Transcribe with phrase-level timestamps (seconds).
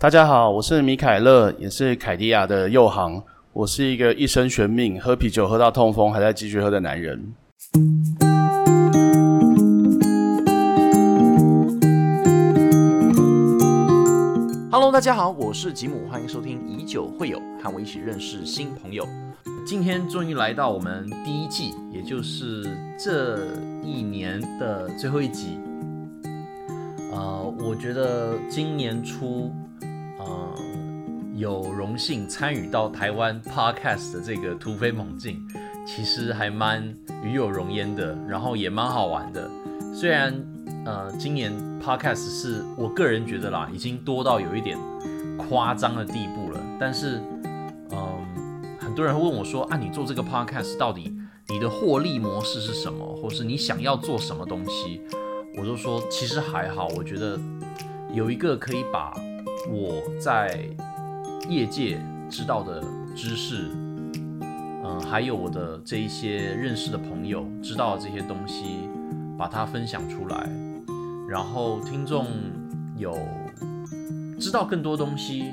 [0.00, 3.20] 大家好，我是米凯勒，也是凯迪亚的右航。
[3.52, 7.34] 我是一个一生悬命、喝啤酒喝到痛风还在继续喝的男人。
[14.70, 19.04] Hello，大家好，我是吉姆，欢迎收听以酒会友，和我一起认识新朋友。
[19.66, 22.64] 今天终于来到我们第一季，也就是
[22.96, 23.40] 这
[23.82, 25.58] 一年的最后一集。
[27.10, 29.50] 呃，我觉得今年初，
[30.18, 30.54] 呃，
[31.36, 35.40] 有荣幸参与到台湾 Podcast 的这个突飞猛进，
[35.86, 36.82] 其实还蛮
[37.22, 39.48] 与有荣焉的，然后也蛮好玩的。
[39.94, 40.34] 虽然
[40.84, 44.78] 呃，今年 Podcast 是我个人觉得啦，已经多到有一点
[45.36, 47.20] 夸张的地步了，但是，
[47.90, 51.14] 嗯，很多人问我说，啊，你做这个 Podcast 到底
[51.48, 55.00] 你的获利模式是什么，或是你想要做什么东西？
[55.56, 57.38] 我就说，其实还好，我觉得
[58.12, 59.12] 有一个可以把
[59.70, 60.60] 我在
[61.48, 62.82] 业界知道的
[63.16, 63.70] 知识，
[64.42, 68.88] 嗯，还有我的这一些认识的朋友知道这些东西，
[69.36, 70.48] 把它分享出来，
[71.28, 72.26] 然后听众
[72.96, 73.16] 有
[74.38, 75.52] 知道更多东西，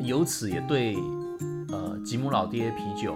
[0.00, 0.96] 由此也对
[1.70, 3.14] 呃吉姆老爹啤酒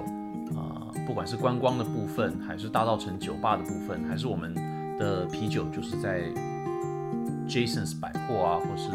[0.56, 4.54] 啊，不管是观光的部分，还是大道城酒吧的部分，还是我们。
[4.98, 6.22] 的啤酒就是在
[7.46, 8.88] Jason's 百货啊，或是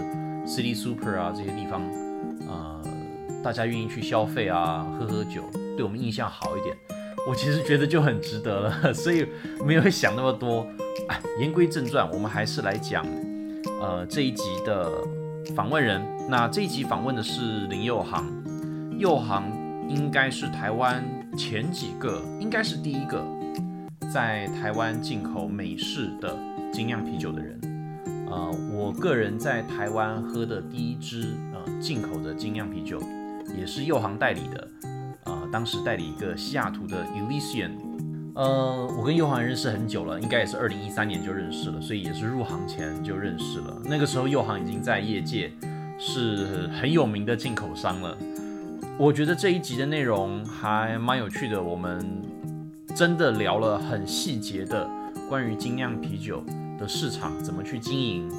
[0.45, 1.81] City Super 啊这些地方，
[2.47, 2.81] 呃，
[3.43, 5.43] 大家愿意去消费啊，喝喝酒，
[5.75, 6.75] 对我们印象好一点，
[7.27, 9.27] 我其实觉得就很值得了， 所以
[9.65, 10.65] 没有想那么多。
[11.39, 13.05] 言归正传，我们还是来讲，
[13.81, 14.91] 呃，这一集的
[15.55, 16.01] 访问人。
[16.29, 18.25] 那这一集访问的是林佑航，
[18.97, 19.43] 佑航
[19.89, 21.03] 应该是台湾
[21.37, 23.25] 前几个，应该是第一个。
[24.13, 26.37] 在台湾进口美式的
[26.71, 27.59] 精酿啤酒的人，
[28.31, 32.97] 呃，我个人在台湾喝的第一支呃进口的精酿啤酒，
[33.57, 34.67] 也是右航代理的，
[35.25, 37.71] 呃，当时代理一个西雅图的 Elysian，
[38.33, 43.81] 呃，我跟右航认识很久了，应该也是二零一三年就认识了，所以也是入行前就认识了。
[43.83, 45.51] 那个时候右航已经在业界
[45.99, 48.17] 是很有名的进口商了。
[48.97, 51.99] 我觉得这一集的内容还蛮有趣的，我们。
[52.93, 54.87] 真的聊了很细节的
[55.31, 56.43] 关于精酿啤酒
[56.77, 58.29] 的市场怎么去经营，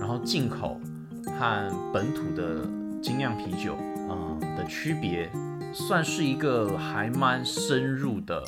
[0.00, 0.80] 然后进口
[1.26, 2.66] 和本土的
[3.02, 3.74] 精酿啤酒
[4.08, 5.30] 啊的区别，
[5.74, 8.42] 算是一个还蛮深入的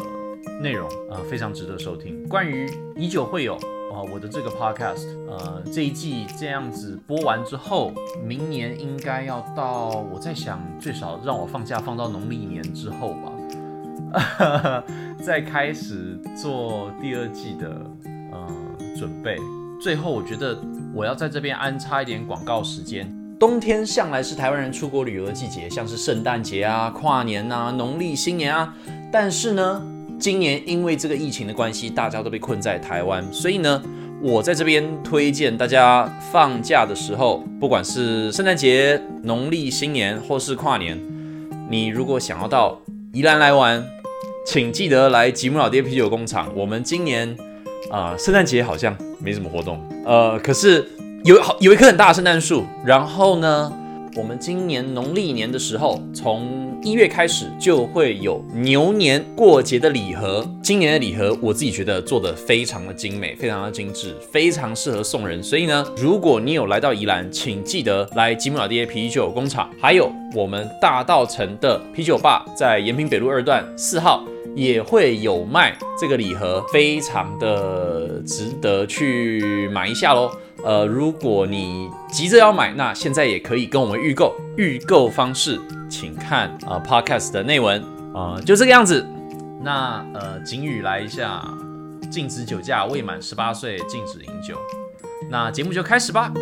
[0.62, 2.26] 内容啊，非常值得收听。
[2.26, 2.66] 关于
[2.96, 3.56] 以酒会友
[3.92, 7.92] 啊，我的这个 podcast，呃，这一季这样子播完之后，
[8.26, 13.30] 明年应该要到，我在想最少让我放假放到农历年之后吧。
[15.24, 17.80] 在开始做第二季的
[18.32, 18.46] 呃
[18.96, 19.36] 准备。
[19.80, 20.58] 最后，我觉得
[20.94, 23.10] 我要在这边安插一点广告时间。
[23.38, 28.74] 冬天向来是台湾人出国旅游的季节，像是圣诞节啊、跨年啊、农历新年啊。
[29.10, 29.82] 但是呢，
[30.18, 33.82] 今年因为这个疫情的关系，大家都被困在台湾，所以呢，
[34.20, 41.00] 我在这边推荐大家放假的时候，不管是圣诞节、农历新年或是跨年，
[41.70, 42.78] 你如果想要到
[43.14, 43.82] 宜兰来玩。
[44.52, 46.50] 请记得来吉姆老爹啤酒工厂。
[46.56, 47.36] 我们今年
[47.88, 50.84] 啊，圣诞节好像没什么活动，呃，可是
[51.22, 52.66] 有好有一棵很大的圣诞树。
[52.84, 53.72] 然后呢，
[54.16, 60.44] 我们今年农历年的时候，从一月开始就会有牛年过节的礼盒。
[60.60, 65.40] 今年的礼盒，我自己觉得做的非常的精美，非常的精致，非常适合送人。
[65.40, 69.70] 所以呢，如果你有来到宜兰，请记得来吉姆老爹啤酒工厂。
[69.80, 74.24] 还有我们大道城的啤酒吧，在延平北路二段四号。
[74.56, 80.28] 也会有卖这个礼盒，非常的值得去买一下喽。
[80.64, 84.34] 呃，如果你急着要买，那现在也可以跟我们预购。
[84.56, 87.82] 预购方式，请看啊 Podcast 的内文
[88.14, 89.06] 啊，就这个样子。
[89.62, 91.42] 那呃，景宇来一下，
[92.10, 94.56] 禁止酒驾，未满十八岁禁止饮酒。
[95.30, 96.32] 那节目就开始吧。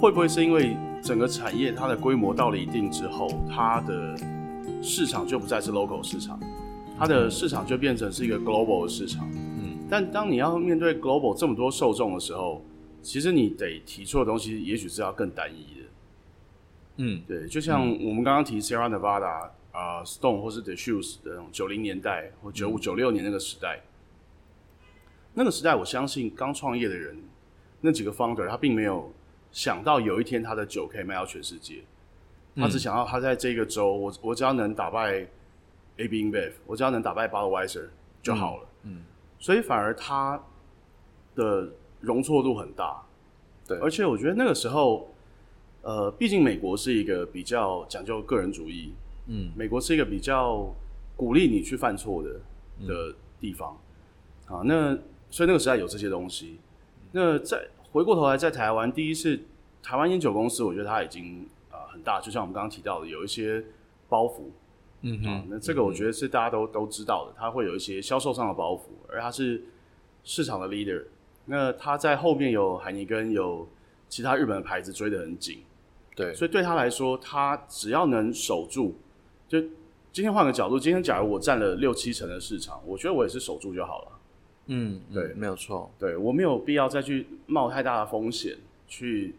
[0.00, 4.14] 会不会是因为整个产业它的规模到了一定之后，它的
[4.84, 6.38] 市场就不再是 local 市场，
[6.98, 9.26] 它的市场就变成是一个 global 的市场。
[9.32, 12.62] 嗯，但当你要面对 global 这么多受众的时候，
[13.02, 15.86] 其实你得提出的东西也许是要更单一的。
[16.98, 23.80] 嗯，对，就像我们刚刚提 Sierra Nevada 啊，Stone 或是 The Shoes 的那种九零年代或九五九六年那个时代，
[25.32, 27.16] 那个时代我相信刚创业的人
[27.80, 29.12] 那几个 founder 他并没有。
[29.52, 31.76] 想到有一天他的酒可以卖到全世界，
[32.56, 35.26] 他只想要他在这个州，我我只要能打败
[35.96, 37.88] AB InBev，我只要能打败 Budweiser
[38.22, 38.68] 就好了。
[38.84, 39.02] 嗯，
[39.38, 40.40] 所以反而他
[41.34, 41.68] 的
[42.00, 43.02] 容错度很大。
[43.66, 45.08] 对而且我觉得那个时候，
[45.82, 48.92] 呃，毕竟美国是一个比较讲究个人主义，
[49.26, 50.70] 嗯美国是一个比较
[51.16, 52.40] 鼓励你去犯错的
[52.86, 53.76] 的地方
[54.46, 54.60] 啊。
[54.64, 54.96] 那
[55.30, 56.58] 所以那个时代有这些东西。
[57.12, 59.40] 那在回过头来，在台湾，第一次
[59.82, 61.46] 台湾烟酒公司，我觉得他已经
[61.94, 63.64] 很大，就像我们刚刚提到的，有一些
[64.08, 64.60] 包袱啊。
[65.06, 69.62] 嗯哼，那这个我觉得是大家都都知道的，它会有一些销售上的包袱，而它是
[70.22, 71.04] 市场的 leader。
[71.46, 73.68] 那他在后面有海尼根，有
[74.08, 75.58] 其他日本的牌子追得很紧，
[76.16, 78.94] 对，所以对他来说，他只要能守住，
[79.46, 79.60] 就
[80.10, 84.08] 今天换个角度，今天假如我占了六七成的市场，我觉得我也是守住就好了。
[84.68, 88.56] 嗯，嗯对没有错，对我没有必要再去冒太大的风险
[88.88, 89.34] 去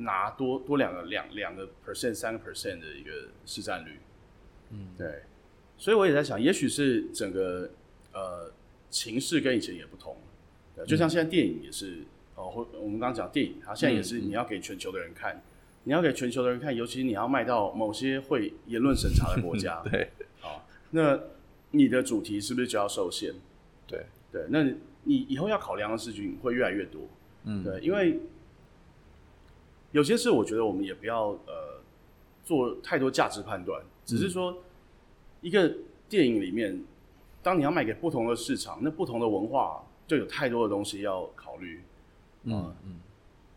[0.00, 3.98] 拿多多两个两两个 percent 三个 percent 的一个市占率。
[4.70, 5.22] 嗯，对，
[5.76, 7.70] 所以我也在想，也许是整个
[8.12, 8.52] 呃
[8.88, 10.16] 情势跟以前也不同，
[10.76, 11.98] 对就像现在电影也是
[12.36, 15.42] 哦，或我们刚刚讲电影，它现在也是你要给全球的人看，
[15.84, 20.10] 你要给全球的人看，尤其你要卖到某些会言论审查的国家， 对。
[20.40, 21.20] 啊，那
[21.72, 23.34] 你的主题是不是就要受限？
[23.86, 24.62] 对，对，那
[25.04, 27.02] 你以后要考量的事情会越来越多。
[27.44, 27.62] 嗯。
[27.62, 28.20] 对，因为
[29.92, 31.80] 有些事我觉得我们也不要呃
[32.44, 34.62] 做太多价值判断，只是说
[35.40, 35.72] 一个
[36.08, 36.82] 电影里面，
[37.42, 41.82] 当你要卖给不同的市场，那不同的文化就有太多的东西要考虑，
[42.44, 43.00] 嗯嗯。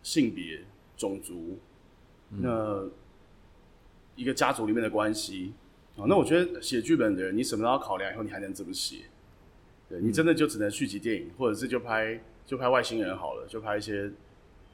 [0.01, 0.61] 性别、
[0.97, 1.57] 种族，
[2.27, 2.83] 那
[4.17, 5.53] 一个家族里面的关系
[5.95, 9.05] 啊，那我觉得写剧本的人，你什么都要考量，以后你还能怎么写？
[9.87, 14.11] 对你真的就只能续集电影，或者是就拍就拍外星人好了，就拍一些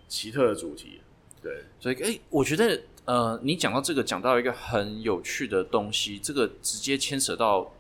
[0.08, 1.00] 奇特的主题。
[1.42, 7.72] 对，所以，哎、我觉得，呃，你讲到这个，讲到一个很有趣的东西，这个直接牵扯到，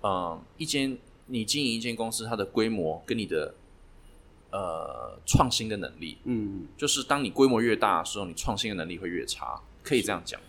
[0.00, 0.96] 呃，一间
[1.26, 3.54] 你经营一间公司，它的规模跟你的
[4.50, 10.40] 呃创新的能力，嗯，就是当你规模越大的时候，你创新的能力会越差，可以这样讲。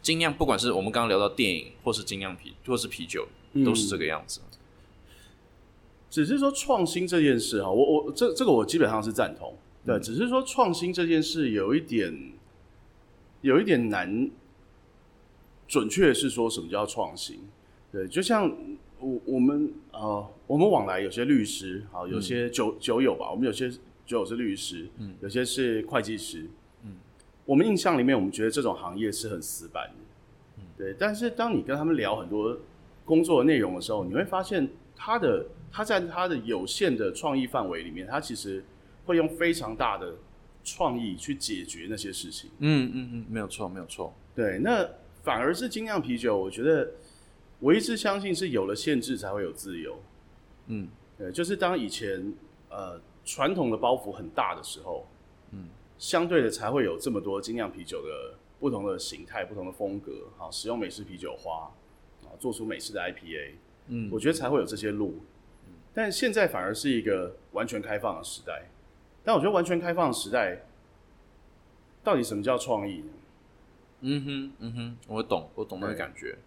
[0.00, 3.28] 精酿，不管是我们刚刚聊到电影，或是精酿啤，或是啤酒，
[3.64, 4.40] 都是这个样子。
[6.10, 9.54] 只是说创新这件事哈，我我这这个我基本上是赞同，
[9.88, 12.32] 对，只是说创新这件事有一点
[13.40, 14.30] 有一点难，
[15.66, 17.40] 准确是说什么叫创新？
[17.90, 18.54] 对，就像
[19.00, 23.70] 我我们呃，我们往来有些律师，好，有些酒酒友吧，我们有些
[24.04, 25.14] 酒友是律师，嗯。
[25.22, 26.44] 有些是会计师，
[26.82, 26.96] 嗯，
[27.46, 32.58] 我们印象里面，我们觉得这种行业是很死板的，嗯，对，但是当你跟他们聊很多
[33.06, 38.62] 工作的内容的时候，你会发现他的他在他的有限的创意范围里面，他其实
[39.08, 40.14] 会用非常大的
[40.62, 42.50] 创意去解决那些事情。
[42.58, 44.12] 嗯嗯嗯，没有错，没有错。
[44.36, 44.86] 对，那
[45.22, 46.90] 反而是精酿啤酒，我觉得
[47.58, 49.98] 我一直相信是有了限制才会有自由。
[50.66, 52.34] 嗯对，就是当以前
[52.68, 55.08] 呃传统的包袱很大的时候，
[55.52, 61.72] 嗯，相对的才会有这么多精酿啤酒的不同的形态、不同的风格，好，使用美式啤酒花，
[62.24, 63.52] 啊，做出美式的 IPA，
[63.86, 65.18] 嗯我觉得才会有这些路。
[65.94, 68.68] 但现在反而是一个完全开放的时代。
[69.24, 70.64] 但我觉得完全开放的时代，
[72.02, 73.12] 到底什么叫创意呢？
[74.00, 76.38] 嗯哼嗯哼，我懂，我懂那个感觉。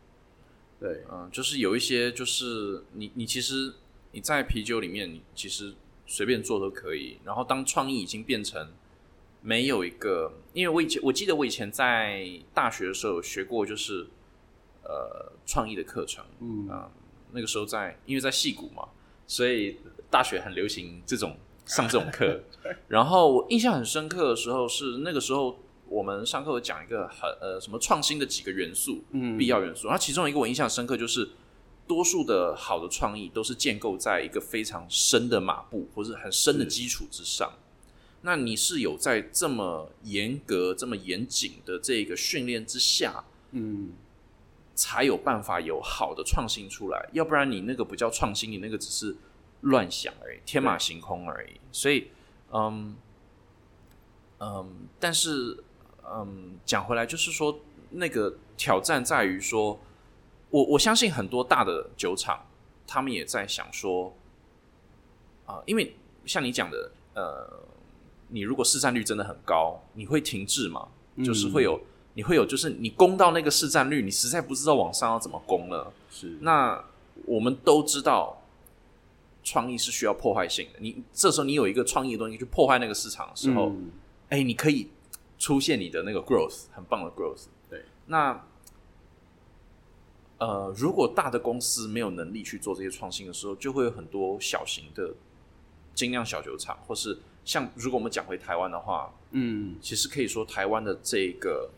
[0.79, 3.73] 对，嗯，就是有一些，就是你你其实
[4.13, 5.73] 你在啤酒里面，你其实
[6.07, 7.19] 随便做都可以。
[7.23, 8.71] 然后当创意已经变成
[9.41, 14.07] 没有一个，因为我以前我记得我以前在大学的时候有学过，就是
[14.83, 16.25] 呃创意的课程。
[16.39, 16.89] 嗯啊、
[17.31, 18.87] 那个时候在因为在戏谷嘛，
[19.27, 19.77] 所以
[20.09, 22.41] 大学很流行这种上这种课。
[22.87, 29.87] 然后我印象很深刻的时候是那个时候我们上课有讲一个很呃什么创新的几个元素，嗯必要元素。
[29.87, 31.29] 然后其中一个我印象深刻就是，
[31.87, 37.51] 多数的好的创意都是建构在一个非常深的马步或者很深的基础之上。
[38.21, 43.93] 那你是有在这么严格、这么严谨的这个训练之下，嗯，
[44.75, 49.15] 才有办法有好的创新出来，要不然你那个不叫创新，你那个只是
[49.61, 51.59] 乱想而已，天马行空而已。
[51.71, 52.09] 所以，
[52.51, 52.95] 嗯
[54.39, 55.63] 嗯，但是
[56.03, 57.59] 嗯，讲回来就是说，
[57.91, 59.79] 那个挑战在于说，
[60.49, 62.45] 我我相信很多大的酒厂，
[62.85, 64.13] 他们也在想说，
[65.45, 67.63] 啊、因为像你讲的，呃，
[68.29, 70.87] 你如果市占率真的很高，你会停滞嘛？
[71.23, 71.79] 就是会有，
[72.13, 75.93] 你会有，就是你攻到那个市占率，你实在不知道往上要怎么攻了。
[76.09, 76.83] 是，那
[77.25, 78.40] 我们都知道，
[79.43, 80.79] 创意是需要破坏性的。
[80.79, 83.91] 你这时候你有一个创意的东西去破坏那个市场的时候，嗯
[84.29, 84.87] 哎、你可以
[85.37, 87.47] 出现你的那个 growth，很棒的 growth。
[87.69, 88.45] 对，那
[90.37, 95.13] 呃，如果大的公司没有能力去做这些创新的时候，就会有很多小型的
[95.93, 101.69] 精酿小酒厂，或是像如果我们讲回台湾的话，嗯，其实可以说台湾的这个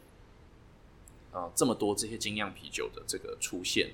[1.31, 3.91] 啊、呃这么多这些精酿啤酒的这个出现，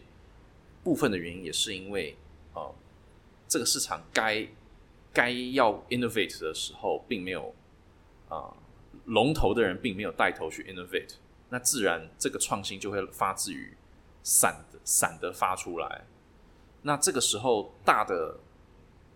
[0.84, 2.16] 部分的原因也是因为
[2.54, 2.76] 呃
[3.50, 4.48] 这个市场该
[5.12, 7.54] 该要 innovate 的时候，并没有
[8.30, 8.56] 啊、
[9.06, 11.16] 龙头的人并没有带头去 innovate，
[11.50, 13.76] 那自然这个创新就会发自于
[14.22, 16.06] 散的散的发出来。
[16.84, 18.38] 那这个时候，大的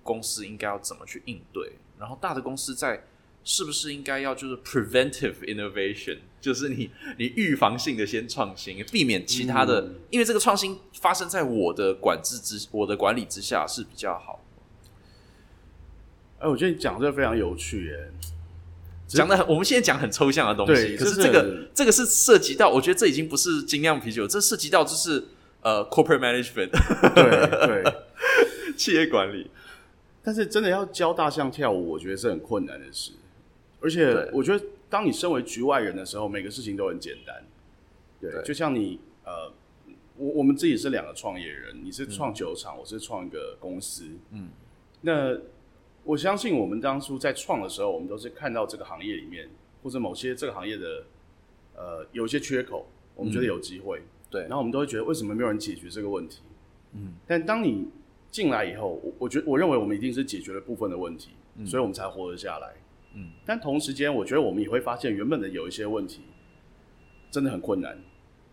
[0.01, 1.73] 公司应该要怎么去应对？
[1.99, 3.05] 然后大的公司在
[3.43, 14.43] 是不是应该要就是 preventive innovation，就是你你预防性的先创新，避免其他的，嗯因为这个创新发生在我的管制之我的管理之下是比较好。
[16.39, 18.11] 哎，我觉得你讲这个非常有趣，耶。
[19.05, 25.23] 讲的我们现在讲很抽象的东西，就是可是这个这个是涉及到，我觉得这已经不是精酿啤酒，这涉及到就是
[25.61, 26.69] 呃 corporate management
[27.13, 27.93] 对对。
[28.75, 29.51] 企业管理。
[30.23, 33.11] 但是真的要教大象跳舞，我觉得是很困难的事。
[33.83, 37.43] 而且我觉得，当你身为局外人的时候，每个事情都很简单。
[38.21, 39.51] 对，对就像你呃，
[40.15, 44.05] 我我们自己是两个创业人，你是创酒厂，我是创一个公司。
[44.31, 44.47] 嗯，
[45.01, 45.37] 那
[46.05, 49.49] 我相信我们当初在创的时候，我们都是看到这个行业里面
[49.83, 51.03] 或者某些这个行业的
[51.75, 54.01] 呃有一些缺口，我们觉得有机会。
[54.29, 56.41] 对然后我们都会觉得为什么没有人解决这个问题？
[56.93, 57.89] 嗯，但当你
[58.31, 61.31] 进来以后，我我觉我认为我们一定是解决了部分的问题，
[61.65, 62.73] 所以我们才活得下来。
[63.13, 66.21] 嗯，但同时间，我觉得我们也会发现原本的有一些问题
[67.29, 67.97] 真的很困难。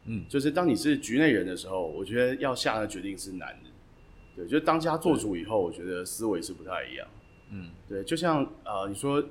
[0.05, 3.71] 嗯就是当你是局内人的时候，我觉得要下的决定是难的。
[4.37, 7.07] 对，就是当家做主以后，我觉得思维是不太一样。
[7.50, 9.23] 嗯对，就像呃，你说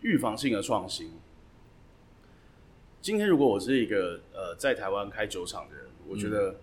[0.00, 1.10] 预防性的创新。
[3.00, 6.56] 今天如果我是一个呃在台湾开酒厂的人，我觉得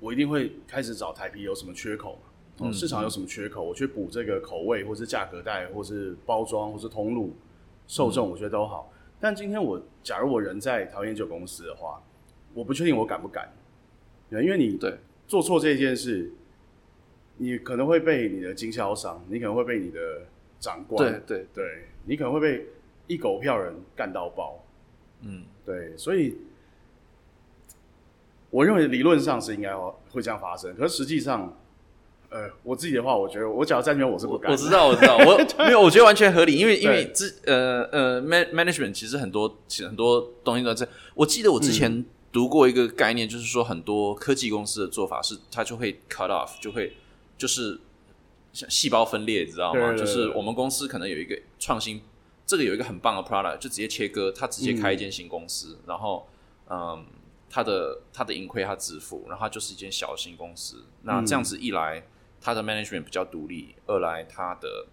[0.00, 2.31] 我一定会开始找台啤有什么缺口嘛，
[2.62, 7.34] 哦，嗯市场有什么缺口，我去补这个口味，或是价格带，或是包装，或是通路、
[7.86, 8.92] 受众，我觉得都好。
[9.20, 12.02] 但今天我假如我人在桃园酒公司的话，
[12.54, 13.52] 我不确定我敢不敢，
[14.30, 14.96] 对，因为你对。
[15.28, 16.30] 做错这件事，
[17.38, 20.22] 你可能会被你的经销商，你可能会被你的
[20.60, 22.66] 长官，对对，对你可能会被
[23.06, 24.62] 一狗票人干到爆，
[25.22, 25.44] 嗯。
[25.64, 26.36] 对，所以
[28.50, 29.72] 我认为理论上是应该
[30.10, 31.56] 会这样发生，可是实际上，
[32.32, 40.90] 呃，我自己的话，我觉得我只要在那边我是不敢，我我知道，我知道，我 没有，我觉得完全合理，因为因为之呃呃，man management 其实很多其实很多东西都在这。
[41.14, 46.96] 我记得我之嗯前读过一个概念，就是说很多科技公司的做法是，它就会 cut off，就会
[47.36, 47.78] 就是
[48.54, 49.80] 像细胞分裂，你知道吗？
[49.80, 52.00] 对对对就是我们公司可能有一个创新，
[52.46, 56.26] 这个有一个很棒的 product，就直接切割，它直接开一间新公司，然后
[56.70, 57.04] 嗯。
[57.54, 60.86] 它的它的盈亏它自负，然后它就是一间小型公司。
[61.02, 62.02] 那这样子一来，
[62.42, 64.86] 它的 management 比较独立；二来，他的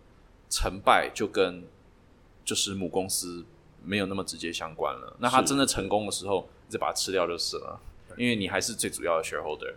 [0.49, 1.63] 成败就跟
[2.45, 3.43] 就是母公司
[3.83, 5.15] 没有那么直接相关了。
[5.19, 7.79] 那他真的成功的时候，你再把它吃掉就是了，
[8.17, 9.73] 因为你还是最主要的 shareholder。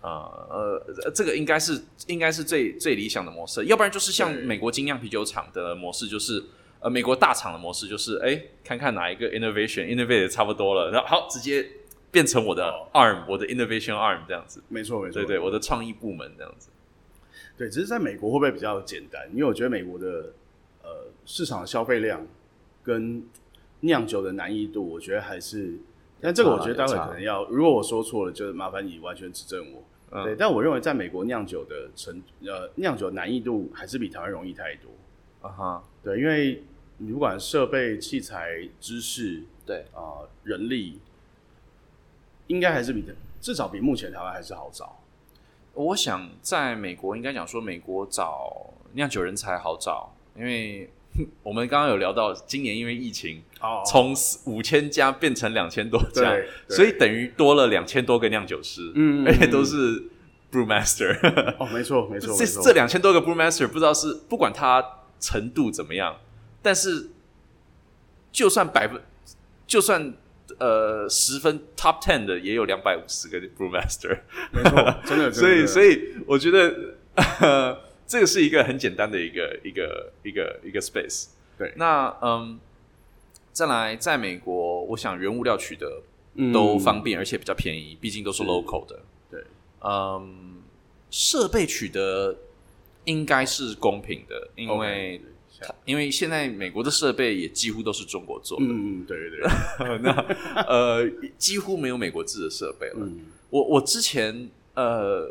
[0.00, 6.44] 呃呃，这个应该是应该是最最理想的模式，要不然就是像美国精酿啤酒厂的模式，就是
[6.78, 11.68] 呃美国大厂的模式，就是哎看看哪一个 innovation innovate 得差不多了，然后好直接
[12.12, 12.86] 变成我的哦。
[12.92, 16.70] arm，、我的 innovation arm 这样子，没错没错，对对，我的创意部门这样子。
[17.58, 19.28] 对，只是在美国会不会比较简单？
[19.32, 20.32] 因为我觉得美国的
[20.82, 22.24] 呃市场消费量
[22.84, 23.22] 跟
[23.80, 25.76] 酿酒的难易度，我觉得还是，
[26.20, 29.82] 但这个我觉得待会可能要，如果我说错了，就麻烦你完全指正我。
[30.10, 34.90] 嗯对，但我认为在美国酿酒的成呃酿酒难易度还是比台湾容易太多。
[35.46, 36.64] 啊哈，对，因为
[36.96, 40.98] 你不管设备、器材、知识对，啊、人力，
[42.46, 43.04] 应该还是比
[43.40, 44.97] 至少比目前台湾还是好找。
[45.78, 50.90] 我想在美国应该讲说，美国找酿酒人才好找，因为
[51.44, 54.12] 我们刚刚有聊到，今年因为疫情，哦从
[54.46, 60.08] 五千家变成两千多家对，所以等于多了两千多个酿酒师，嗯嗯而且都是
[60.50, 61.16] brewmaster。
[61.58, 64.84] 哦，没错没错， 这这两千多个 brewmaster 不知道是不管他
[65.20, 66.16] 程度怎么样，
[66.60, 67.10] 但是
[68.32, 69.00] 就算百分，
[69.64, 70.12] 就算
[70.58, 74.20] 呃十分 top ten 的也有两百五十个 brewmaster，
[74.52, 76.94] 没错，真的， 所以所以以我觉得、
[77.40, 81.28] 呃、 这个是一个很简单的一个一个一个一个 space。
[81.56, 81.72] 对。
[81.76, 82.58] 那嗯，
[83.52, 86.02] 再来在美国，我想原物料取得
[86.34, 86.52] 嗯。
[86.52, 89.00] 都方便，而且比较便宜，毕竟都是 local 的。
[89.30, 89.44] 对，
[89.80, 90.62] 嗯，
[91.10, 92.36] 设备取得
[93.04, 95.20] 应该是公平的，因为
[95.84, 100.12] 因为现在美国的设备也几乎都是中国做的，嗯嗯，对对对， 那
[100.66, 102.98] 呃几乎没有美国制的设备了。
[103.00, 103.26] 嗯。
[103.50, 105.26] 我我之前呃，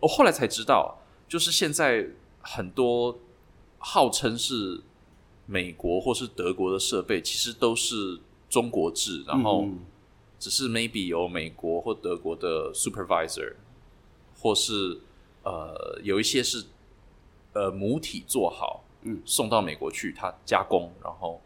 [0.00, 2.08] 我后来才知道，就是现在
[2.40, 3.18] 很多
[3.78, 4.80] 号称是
[5.46, 8.18] 美国或是德国的设备，其实都是
[8.48, 9.78] 中国制，然后嗯。
[10.40, 13.54] 只是 maybe 有美国或德国的 supervisor，
[14.38, 15.00] 或是
[15.42, 16.62] 呃有一些是
[17.54, 21.40] 呃母体做好，嗯，送到美国去，他加工，然后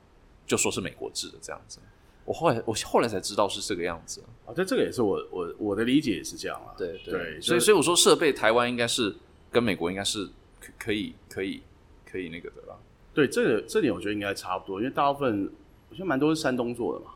[0.47, 1.79] 就说是美国制的这样子。
[2.25, 6.75] 我后来我后来才知道是这个样子，啊，对，这个也是我我我的理解也是这样啊。
[6.77, 9.15] 对对所以所以我说设备台湾应该是
[9.51, 10.27] 跟美国应该是
[10.61, 11.63] 可可以可以
[12.05, 12.77] 可以那个的啦。
[13.13, 15.51] 对，这个这点我觉得应该差不多，因为大部分
[15.91, 17.13] 我觉得蛮多是山东做的嘛。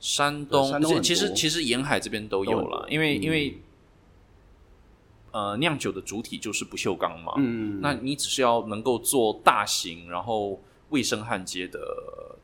[0.00, 3.56] 山东，山东其实其实沿海这边都有了，因为、嗯因为
[5.32, 10.60] 呃酿酒的主体就是不锈钢嘛，嗯，那你只是要能够做大型，然后
[10.90, 11.80] 卫生焊接的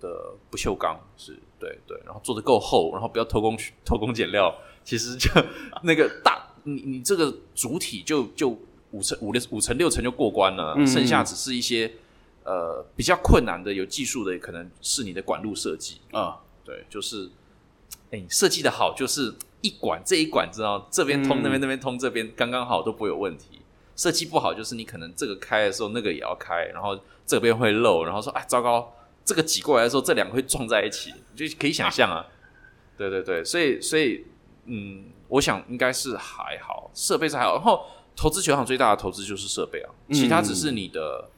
[0.00, 5.30] 的不锈钢，是对对，然后做的够厚，然后不要偷工偷工减料，其实就
[5.82, 8.48] 那个大你你这个主体就就
[8.90, 11.92] 五层五六五层六层就过关了，嗯剩下只是一些
[12.44, 17.30] 呃比较困难的有技术的，可能是你的管路设计，啊，对，就是，
[18.10, 23.60] 哎、你设计的好，就是一管这一管，知道这边通嗯那边那边通这边刚刚好都不会有问题。
[23.96, 32.24] 设计不好，就是你可能这个开的时候那个也要开，然后这边会漏，然后说哎糟糕，这个挤过来的时候这两个会撞在一起，就可以想象啊。
[32.96, 34.24] 对对对，所以所以
[34.66, 37.54] 嗯，我想应该是还好，设备是还好。
[37.54, 41.28] 然后投资球场最大的投资就是设备啊，其他只是你的、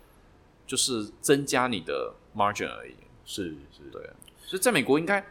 [0.67, 2.95] 就是增加你的 margin 而已。
[3.25, 4.03] 是是，对，
[4.45, 5.25] 所以在美国应该，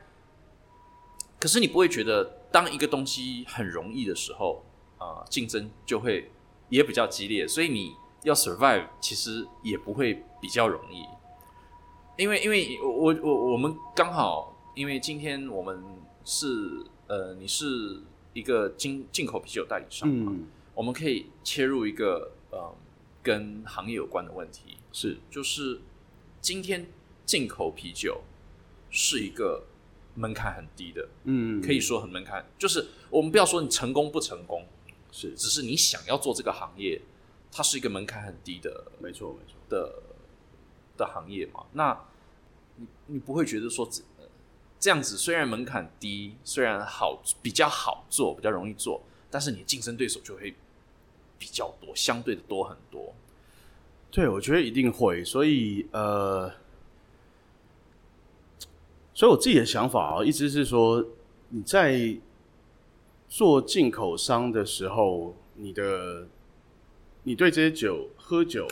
[1.39, 4.63] 可是你不会觉得当一个东西很容易的时候，
[4.97, 6.29] 啊、竞争就会
[6.67, 11.05] 也比较激烈，所以你要 survive 其实也不会比较容易，
[12.21, 15.81] 因为因为我我我们刚好，因为今天我们
[16.25, 18.01] 是呃，你是
[18.33, 22.75] 一个进进口啤酒代理商嘛，嗯，我们可以切入一个呃
[23.23, 25.17] 跟行业有关的问题，是。
[25.31, 25.79] 就是
[26.41, 26.85] 今天
[27.25, 28.21] 进口啤酒
[28.89, 29.63] 是一个
[30.19, 32.45] 门槛很低的，嗯，可以说很门槛。
[32.57, 34.65] 就是我们不要说你成功不成功，
[35.11, 37.01] 是只是你想要做这个行业，
[37.51, 40.03] 它是一个门槛很低的没错没错，的
[40.97, 41.65] 的行业嘛。
[41.71, 41.97] 那
[42.75, 44.25] 你你不会觉得说这呃
[44.77, 49.01] 这样子虽然门槛低，虽然好比较好做，比较容易做，
[49.31, 50.53] 但是你的竞争对手就会
[51.37, 53.15] 比较多，相对的多很多。
[54.11, 56.51] 对，我觉得一定会，所以呃，
[59.19, 61.05] 所以我自己的想法啊，一直是说
[61.49, 62.17] 你在
[63.27, 66.25] 做进口商的时候，你的
[67.23, 68.65] 你对这些酒、喝酒、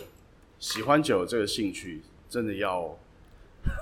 [0.57, 2.97] 喜欢酒这个兴趣，真的要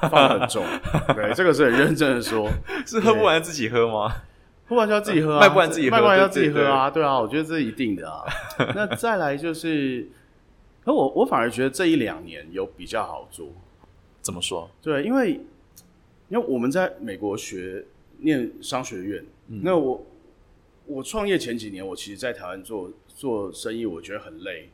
[0.10, 0.66] 放得很重。
[1.14, 2.50] 对，这个是很认真的说，
[2.84, 4.24] 是喝不完自己喝吗？
[4.66, 8.24] 喝完就要自己喝、啊，卖不完自己喝卖不完要自己喝啊，对啊，我觉得这是一定的啊。
[8.74, 10.10] 那再来就是，
[10.84, 13.50] 可我我反而觉得这一两年有比较好做，
[14.20, 14.68] 怎么说？
[14.82, 15.40] 对，因为
[16.30, 17.86] 因为我们在美国学
[18.20, 19.62] 念商学院，嗯。
[19.64, 20.06] 那我
[20.86, 24.70] 我创业前几年，我其实在台湾做做生意，我觉得很累。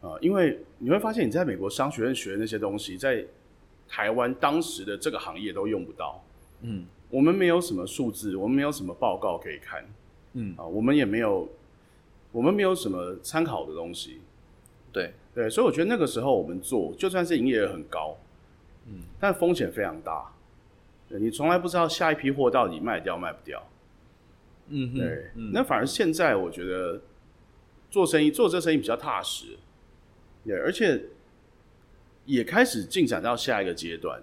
[0.00, 3.24] 啊、因为你会发现你在美国商学院学的那些东西，在
[3.88, 6.24] 台湾当时的这个行业都用不到。
[6.62, 6.84] 嗯。
[7.10, 9.84] 我们没有什么数字，我们没有什么报告可以看。
[10.32, 11.46] 嗯，啊，我们也没有，
[12.32, 14.22] 我们没有什么参考的东西。
[14.90, 18.16] 对，对，所以我觉得那个时候我们做，就算是营业额很高，
[18.86, 20.32] 嗯，但风险非常大。
[21.12, 23.62] 对你从来不知道下一批货到底卖掉卖不掉。
[24.68, 27.02] 嗯对，嗯那反而现在我觉得
[27.90, 29.58] 做生意做这生意比较踏实，
[30.46, 31.04] 对，而且
[32.24, 34.22] 也开始进展到下一个阶段。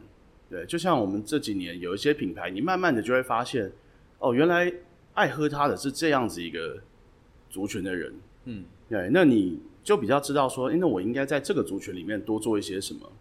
[0.49, 3.71] 对，就像我们这几年有一些品牌，你慢慢的就会发现，
[4.17, 4.73] 哦，原来
[5.13, 6.75] 爱喝它的是这样子一个
[7.51, 8.11] 族群的人。
[8.45, 13.11] 嗯对，那你就比较知道说，诶那我应该在这个族群里面多做一些什么。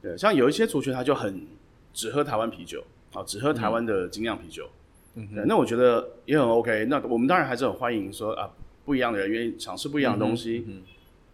[0.00, 1.44] 对，像有一些族群他就很
[1.96, 4.68] 只喝台湾啤酒，啊，只喝台湾的精酿啤酒。
[5.14, 6.84] 嗯对，那我觉得也很 OK。
[6.90, 8.50] 那我们当然还是很欢迎说啊，
[8.84, 10.62] 不一样的人愿意尝试不一样的东西。
[10.68, 10.82] 嗯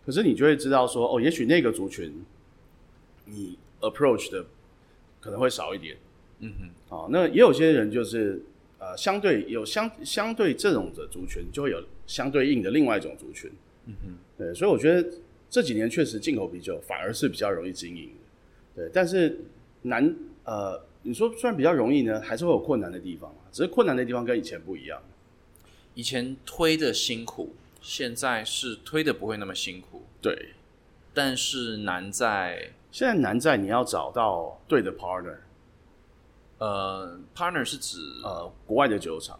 [0.07, 2.25] 可是你就会知道说，哦，也许那个族群
[3.25, 4.44] 你 approach 的
[5.20, 5.96] 可能会少一点。
[6.38, 6.53] 嗯
[6.88, 8.40] 哼，啊，那也有些人就是
[8.79, 13.51] 呃，相对有相相对这种的族群，就会有相对应的另外一种族群。
[13.87, 15.09] 嗯哼，对，所以我觉得
[15.51, 18.11] 这几年确实进口啤酒反而是比较容易经营
[18.75, 18.83] 的。
[18.83, 19.40] 对，但是
[19.83, 23.37] 难呃，你说虽然比较容易呢，还是会有困难的地方嘛。
[23.52, 25.00] 只是困难的地方跟以前不一样。
[25.94, 30.55] 以前推的辛苦，现在是推的不会那么辛苦，对，
[31.12, 35.37] 但是难在现在难在你要找到对的 partner，
[36.59, 39.38] 呃，partner 是指呃，国外的酒厂。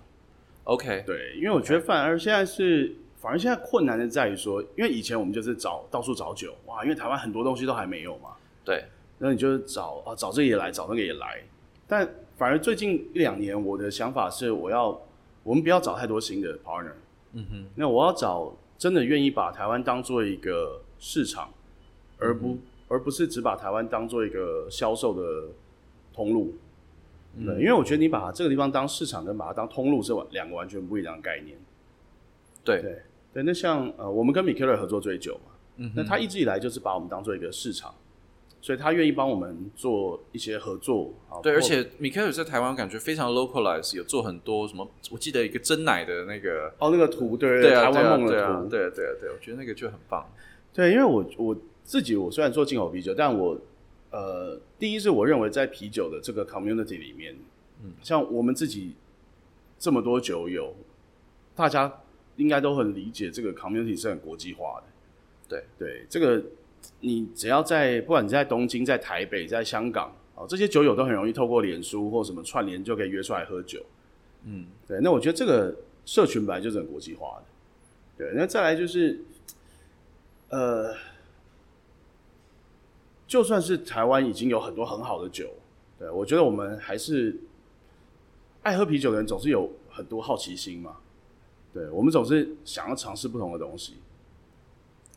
[0.65, 8.85] OK，对，因为我觉得反而现在是反而现在困难的在于说，因为以前我们就是找到处找酒，哇，因为台湾很多东西都还没有嘛，对，
[9.23, 11.41] 然后你就是找啊找这个也来，找那个也来，
[11.87, 15.01] 但反而最近一两年，我的想法是，我要
[15.45, 16.91] 我们不要找太多新的 partner，
[17.35, 21.53] 嗯哼，那我要找真的愿意把台湾当做一个市场，
[22.19, 22.59] 而不、
[22.89, 25.51] 而不是只把台湾当做一个销售的
[26.13, 26.57] 通路。
[27.47, 31.57] 对，因为我觉得你把这个地方当市场跟把它当通路是完两个完全不一样的概念。
[32.65, 37.95] 对，对对，那像呃，我们跟米克瑞合作最久嘛，嗯那他一直以来就是把我们当做一个市场，
[38.63, 41.37] 所以他愿意帮我们做一些合作啊。
[41.43, 50.25] 对，而且米开尔在台湾感觉非常 localize，有做很多什么，我记得一个真奶的那个，哦那个图，对对啊，台湾梦的图，对啊，对啊，对啊，我觉得那个就很棒。
[50.73, 53.59] 对，因为我我自己我虽然做进口啤酒，但我
[54.11, 57.37] 呃，第一是我认为在啤酒的这个 community 里面，
[57.83, 58.95] 嗯，像我们自己
[59.79, 60.75] 这么多酒友，
[61.57, 61.93] 大家
[62.37, 64.87] 应该都很理解这个 community 是很国际化的。
[65.49, 66.43] 对对，这个
[67.01, 73.85] 你只要在不管你在东京、在台北、在香港哦，这些酒友都很容易透过脸书或什么串联就可以约出来喝酒。
[74.45, 77.45] 嗯，对，那我觉得这个社群本来就是很国际化的。
[78.17, 79.21] 对，那再来就是，
[80.49, 80.95] 呃，
[83.27, 85.49] 就算是台湾已经有很多很好的酒，
[85.99, 87.37] 对我觉得我们还是
[88.63, 90.97] 爱喝啤酒的人总是有很多好奇心嘛。
[91.73, 93.95] 对，我们总是想要尝试不同的东西。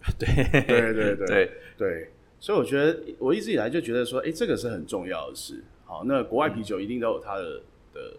[0.20, 5.63] 对，对对对对，对，所以我觉得我一直以来就觉得说，哎、这个是很重要的事。
[5.86, 7.62] 好，那国外啤酒一定都有它的
[7.94, 8.13] 的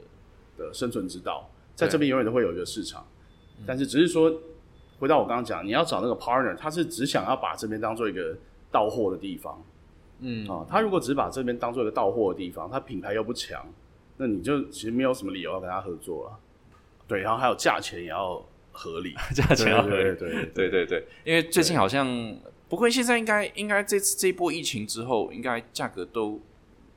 [0.57, 3.07] 的生存之道，在这边永远都会有一个市场。
[3.66, 4.33] 但是只是说，
[4.99, 8.37] 回到我刚刚讲，你要找那个 partner，他是只想要把这边当做一个
[8.70, 9.64] 到货的地方
[10.20, 10.64] 嗯，啊。
[10.68, 13.66] 他如果只把这边当做一个到货的地方，他品牌又不强，
[14.16, 16.38] 那你就其实没有什么理由要跟他合作了。
[17.09, 18.44] 对，然后还有价钱也要
[18.77, 22.07] 合理， 价钱要合理对对对对对对，因为最近好像，
[22.69, 26.41] 不过现在应该应该这次这一波疫情之后，应该价格都，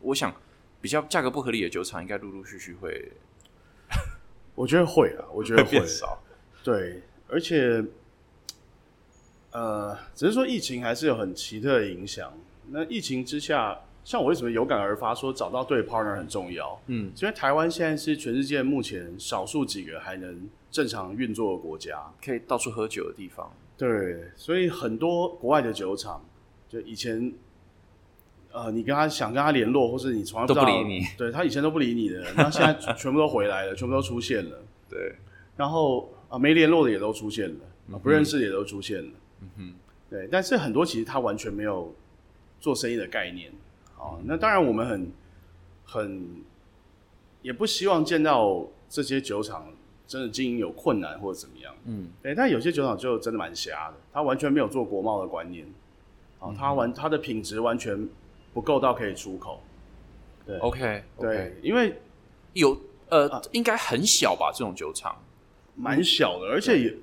[0.02, 0.34] 我想
[0.82, 3.12] 比较价格不合理的酒厂，应该陆陆续续会
[4.56, 6.22] 我觉得会啊，我觉得 会变少。
[6.64, 7.82] 对，而且，
[9.52, 12.34] 呃，只是说疫情还是有很奇特的影响。
[12.72, 16.80] 那疫情之下，像我为什么有感而发说找到对 partner 很重要？
[16.88, 22.12] 嗯，因为台湾现在是全世界目前少数几个还能正常运作的国家。
[22.24, 23.52] 可以到处喝酒的地方。
[23.78, 26.22] 对，所以很多国外的酒厂，
[26.68, 27.34] 就以前，
[28.52, 34.62] 呃，你跟他想跟他联络，或是你从来都不理你，对他以前都不理你的，那现在全部都回来了，全部都出现了。
[34.90, 35.16] 对，
[35.56, 37.60] 然后啊，没联络的也都出现了，
[37.94, 39.74] 啊，不认识的也都出现了，嗯哼，
[40.10, 40.28] 对。
[40.30, 41.96] 但是很多其实他完全没有
[42.60, 43.50] 做生意的概念，
[43.98, 45.12] 哦，那当然我们很
[45.86, 46.44] 很
[47.42, 49.72] 也不希望见到这些酒厂
[50.10, 52.34] 真的经营有困难或者怎么样，嗯，对。
[52.34, 55.64] 但有些酒厂就真的蛮瞎的，他完全没有做国贸的观念，
[56.40, 58.10] 啊，他完他的品质完全
[58.52, 59.62] 不够到可以出口，
[60.48, 62.02] 对 OK，对，因为
[62.54, 62.76] 有
[63.10, 64.52] 呃，啊应该很小吧？
[64.52, 65.16] 这种酒厂
[65.76, 66.96] 蛮小的，而且也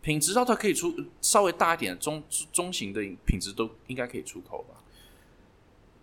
[0.00, 4.80] 品质到它可以出稍微大一点中中型的品质都应该可以出口吧？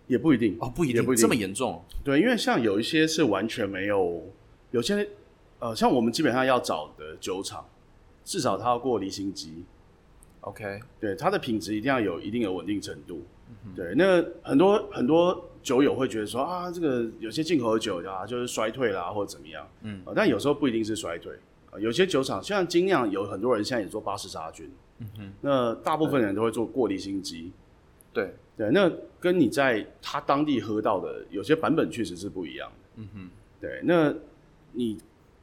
[0.06, 1.84] 也不一定哦，不一定不一定这么严重。
[2.04, 4.24] 对，因为像有一些是完全没有，
[4.70, 5.06] 有些
[5.60, 7.66] 呃，像我们基本上要找的酒厂，
[8.24, 9.64] 至少它要过离心机
[10.42, 13.22] ，OK，对它的品质一定要有一定的稳定程度。
[13.64, 19.66] 嗯对，那很多很多酒友会觉得说啊，这个有些进口的酒啊，就是衰退啦，或者怎么样。
[19.82, 21.32] 嗯呃但有时候不一定是衰退。
[21.70, 24.70] 呃有些酒厂像精酿，有很多人现在也做巴氏杀菌。
[24.98, 27.52] 嗯哼，那大部分人都会做过离心机。
[28.12, 33.02] 对，对，那跟你在他当地喝到的有些版本确实是不一样的。
[33.02, 34.14] 嗯哼，对，那
[34.72, 34.98] 你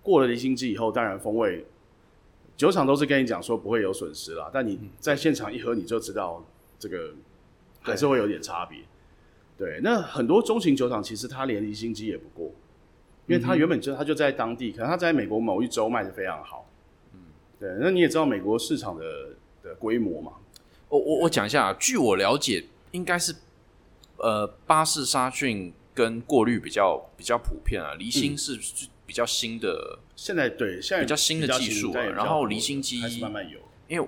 [0.06, 1.66] 过了离心机以后，当然风味，
[2.56, 6.46] 酒厂都是跟你讲说不会有损失啦，但你在现场一喝，你就知道
[6.78, 7.16] 这个
[7.82, 8.82] 还是会有点差别。
[9.58, 12.52] 对，那很多中型酒厂其实它连离心机也不过，
[13.26, 16.70] 因为它原本就它就在当地，可能它在美国某一州卖的非常好。
[17.14, 17.20] 嗯，
[17.60, 19.06] 对，那你也知道美国市场的
[19.64, 20.34] 的规模嘛，
[20.90, 23.34] 我我我讲一下啊，据我了解，应该是
[24.18, 34.08] 呃巴氏杀菌跟过滤比较比较普遍啊，离心是是比较新的，现在对现在比较新的技术然后离心机开始慢慢有因为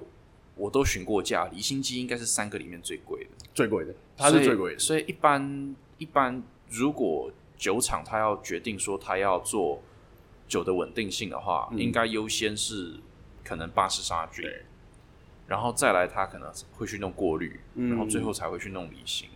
[0.55, 4.79] 我都询过价，离心机应该是三个里面最贵的，最贵的，它是最贵的。
[4.79, 9.81] 所以所以一般一般如果酒厂它要决定说它要做
[10.47, 12.95] 酒的稳定性的话，嗯应该优先是
[13.43, 14.43] 可能巴氏杀菌，
[15.45, 19.29] 然后再来它可能会去弄过滤，嗯然后最后才会去弄离心。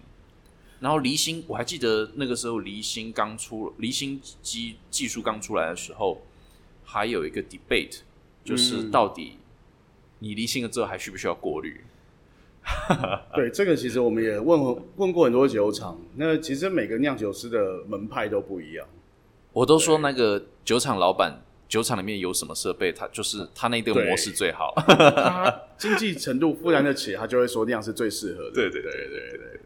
[0.82, 6.22] 然后离心，我还记得那个时候离心刚出，离心机技术刚出来的时候，
[6.84, 8.00] 还有一个 debate，
[8.44, 9.38] 就是嗯到底
[10.18, 11.82] 你离心了之后还需不需要过滤？
[13.34, 18.88] 对，这个其实我们也问问过很多酒厂，那其实每个酿酒师的门派都不一样。
[19.54, 24.74] 我都说那个酒厂老板，酒厂里面有什么设备，他就是他那个模式最好。
[24.76, 28.52] 他经济程度负担得起，他就会说那样是最适合的。
[28.52, 29.62] 对对对对对。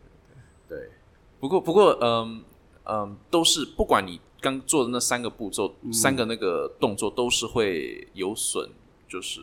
[1.45, 2.43] 不过不过，嗯
[2.86, 8.67] 嗯，都是不管你刚做的那三个步骤，三个那个动作都是会有损，
[9.08, 9.41] 就是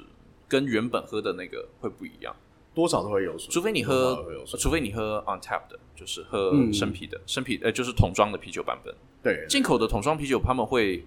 [0.49, 2.35] 跟原本喝的那个会不一样。
[2.75, 4.25] 多少都会有损，除非你喝，
[4.59, 8.93] 除非你喝 on tap 的，就是喝生啤的，生啤呃就是桶装的啤酒版本。
[9.23, 11.05] 对，进口的桶装啤酒他们会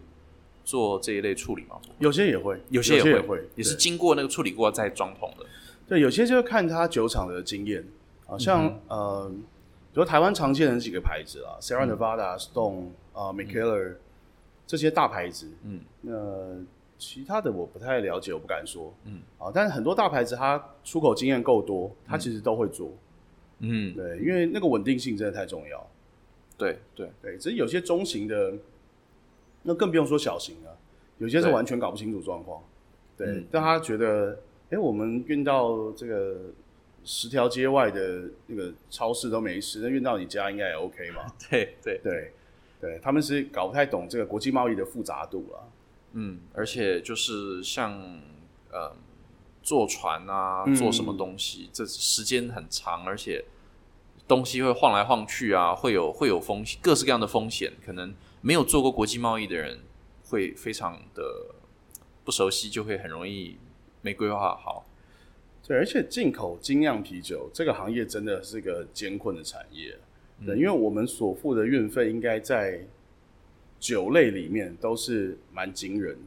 [0.64, 1.76] 做这一类处理吗？
[2.00, 5.46] 有些也会，有些也会，也是经过那个处理过再装桶的。
[5.90, 7.86] 对，有些就是看他酒厂的经验
[8.26, 9.32] 好，像呃，
[9.96, 13.96] 比如台湾常见的几个牌子啊，Sierra Nevada、Stone 啊、McKellar
[14.68, 16.14] 这些大牌子，嗯，那。
[16.98, 18.94] 其他的我不太了解，我不敢说。
[19.04, 22.90] 嗯，啊，但是很多大牌子它出口经验够多，它其实都会做。
[23.60, 25.86] 嗯，对，因为那个稳定性真的太重要。
[26.58, 28.54] 对对对，只是有些中型的，
[29.64, 30.78] 那更不用说小型了，
[31.18, 32.64] 有些是完全搞不清楚状况。
[33.18, 36.38] 对，但他觉得，哎，我们运到这个
[37.06, 41.22] 十条街外的那个超市都没事，那运到你家应该也 OK 嘛？
[41.50, 42.34] 对对对
[42.82, 45.72] 对，他们是搞不太懂这个国际贸易的复杂度了。
[46.14, 47.94] 嗯，而且就是像
[48.72, 48.96] 呃
[49.62, 53.46] 坐船啊，做什么东西，这时间很长，而且
[54.28, 59.80] 东西会晃来晃去啊，会有会有风险，各式各样的风险，可能没有做过国际贸易的人
[60.30, 61.24] 会非常的
[62.24, 63.58] 不熟悉，就会很容易
[64.02, 64.86] 没规划好。
[65.68, 69.98] 对，而且进口精酿啤酒这个行业真的是个艰困的产业，
[70.46, 72.86] 对，因为我们所付的运费应该在。
[73.78, 76.18] 酒类里面都是蛮惊人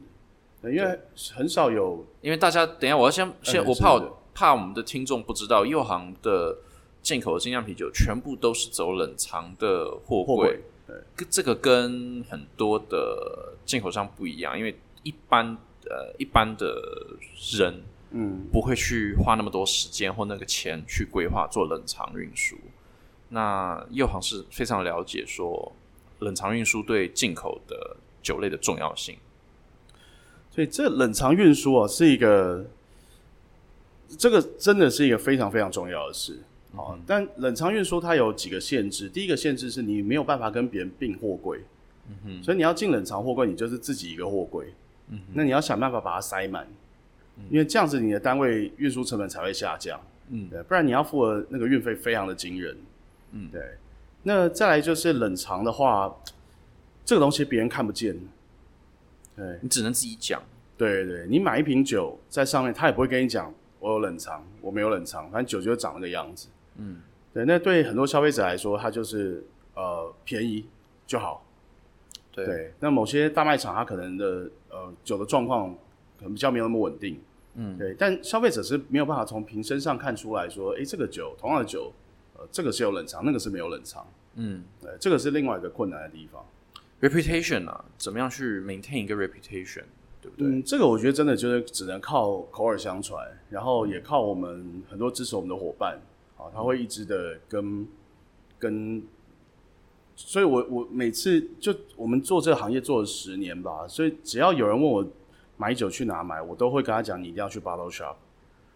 [0.61, 0.97] 的，因为
[1.33, 3.99] 很少有，因为大家等一下，我要先先，我怕
[4.33, 6.57] 怕我们的听众不知道，右行的
[7.01, 10.95] 进口的精酿啤酒全部都是走冷藏的货柜，对，
[11.29, 14.73] 这个跟很多的进口商不一样，因为
[15.03, 15.57] 一般
[15.89, 16.81] 呃一般的
[17.57, 18.45] 人嗯。
[18.51, 22.57] 不会去花那么多时间或那个钱去规划做冷藏运输，
[23.29, 25.71] 那右行是非常了解说。
[26.21, 29.15] 冷藏运输对进口的酒类的重要性，
[30.51, 32.65] 所以这冷藏运输啊是一个，
[34.17, 36.37] 这个真的是一个非常非常重要的事。
[36.75, 36.99] 好。
[37.07, 41.61] 但冷藏运输它有几个限制，第一个限制是你没有办法跟别人并货柜，
[42.09, 44.73] 嗯哼，所以你要进冷藏货柜，你就是自己一个货柜，
[45.07, 46.67] 嗯，那你要想办法把它塞满，
[47.49, 49.99] 因为这样子你的单位运输成本才会下降，
[50.29, 52.77] 嗯，对，不然你要付的那个运费非常的惊人，
[53.31, 53.61] 嗯，对。
[54.23, 56.13] 那再来就是冷藏的话，
[57.05, 58.19] 这个东西别人看不见，
[59.35, 60.41] 对你只能自己讲。
[60.77, 66.47] 对对，你买一瓶酒在上面，他也不会跟你讲我有冷藏，我没有冷藏，反正酒就长那个样子。
[66.77, 67.01] 嗯，
[67.33, 70.65] 对，那对很多消费者来说，它就是呃便宜
[71.07, 71.45] 就好。
[72.31, 75.73] 对，那某些大卖场它可能的呃酒的状况
[76.17, 77.19] 可能比较没有那么稳定。
[77.55, 81.91] 嗯，对，但消费者是没有办法从瓶身上看出来说，哎，这个酒同样的酒。
[82.37, 84.07] 呃这个是有冷藏，那个是没有冷藏。
[84.35, 86.41] 嗯，对，这个是另外一个困难的地方。
[87.01, 89.83] reputation 啊，怎么样去 maintain 一个 reputation，
[90.21, 90.47] 对不对？
[90.47, 95.99] 嗯，这个我觉得真的就是只能靠口耳相传，然后也靠我们很多支持我们的伙伴
[96.37, 97.85] 啊，他会一直的跟
[98.57, 99.03] 跟。
[100.15, 105.05] 所以我我每次就我们做这个行业做了十年吧，所以只要有人问我
[105.59, 108.15] 买酒去哪买，我都会跟他讲，你一定要去 bottle shop，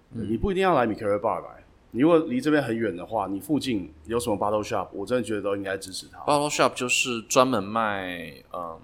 [0.09, 1.63] 你不一定要来米克尔 bar 买。
[1.91, 6.19] 你如果离这边很远的话，你附近有什么 bottle shop，我真的觉得都应该支持他。
[6.21, 8.77] bottle shop 就是专门卖，嗯，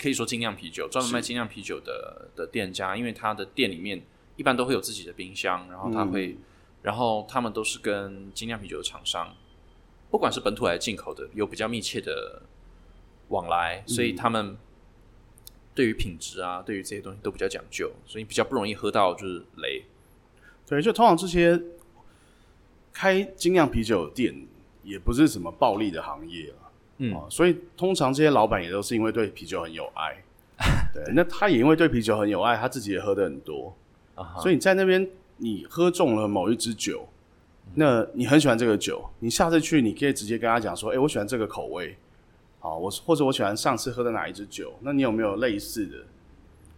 [0.00, 4.00] 可以说精酿啤酒，专门卖精酿啤酒的的店家，因为他的店里面
[4.36, 6.36] 一般都会有自己的冰箱，然后他会，
[6.82, 9.34] 然后他们都是跟精酿啤酒的厂商，
[10.08, 12.42] 不管是本土还是进口的，有比较密切的
[13.28, 14.56] 往来，所以他们
[15.74, 19.84] 对于品质啊，对于这些东西都比较讲究，所以比较不容易喝到就是雷。
[20.66, 21.60] 对，就通常这些。
[22.92, 24.34] 开精酿啤酒店
[24.82, 30.22] 也不是什么暴利的行业啊，嗯，所以通常这些老板也都是因为对啤酒很有爱，
[30.92, 33.74] 对，那他也因为对啤酒很有爱，他自己也喝的很多，
[34.42, 37.08] 所以你在那边你喝中了某一支酒，
[37.74, 41.96] 那你很喜欢这个酒，你下次去你可以直接跟他讲说，哎，我喜欢这个口味，
[42.60, 45.96] 好，我或者我喜欢上次喝的哪一支酒，那你有没有类似的，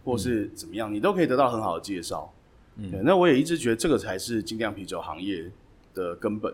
[0.03, 2.33] 或是怎么样，你都可以得到很好的介绍，
[2.77, 5.51] 嗯，那我也一直觉得这个才是精酿啤酒行业。
[5.95, 6.51] 的根本，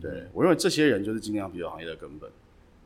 [0.00, 2.30] 对我认为这些人就是精酿啤酒行业的根本。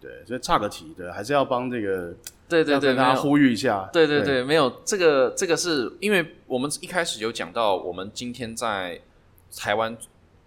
[0.01, 2.15] 对，所以差个题，对，还是要帮这个
[2.49, 3.87] 对对对，跟大家呼吁一下。
[3.93, 8.99] 对对对，没有这个这个是因为我们一开始有讲到，我们今天在
[9.55, 9.95] 台湾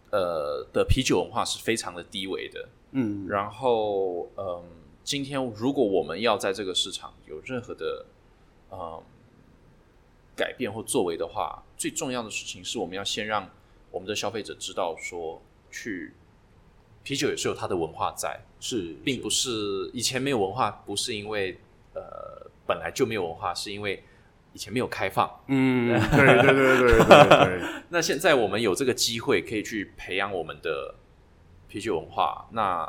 [0.09, 4.63] 呃的啤酒文化是非常的低微的，嗯，然后嗯，
[5.05, 8.07] 今天如果我们要在这个市场有任何的
[8.71, 9.03] 嗯
[10.35, 13.47] 改变或作为的话，最重要的事情是我们要先让
[13.91, 15.39] 我们的消费者知道说，
[15.69, 16.15] 去
[17.03, 21.55] 啤酒也是有它的文化在，是，并不是以前没有文化，不是因为
[21.93, 24.03] 呃本来就没有文化，是因为
[24.53, 25.29] 以前没有开放。
[25.47, 30.95] 嗯，对对对对对对对， 那现在我们有这个机会，可以去培养我们的
[31.67, 32.49] 啤酒文化。
[32.51, 32.83] 那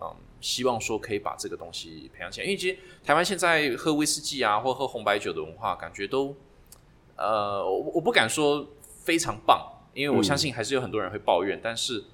[0.00, 6.36] 嗯，希望说可以把这个东西培养起来，因为其实台湾现在喝威士忌啊，或喝红白酒的文化，感觉都
[7.16, 8.68] 呃，我我不敢说
[9.04, 12.04] 非常棒，因为我相信还是有很多人会抱怨，但是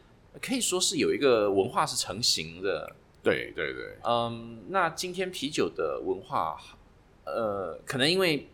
[0.40, 2.94] 可以说是有一个文化是成型的。
[3.20, 6.56] 对对对，嗯，那今天啤酒的文化，
[7.24, 8.48] 呃，可能因为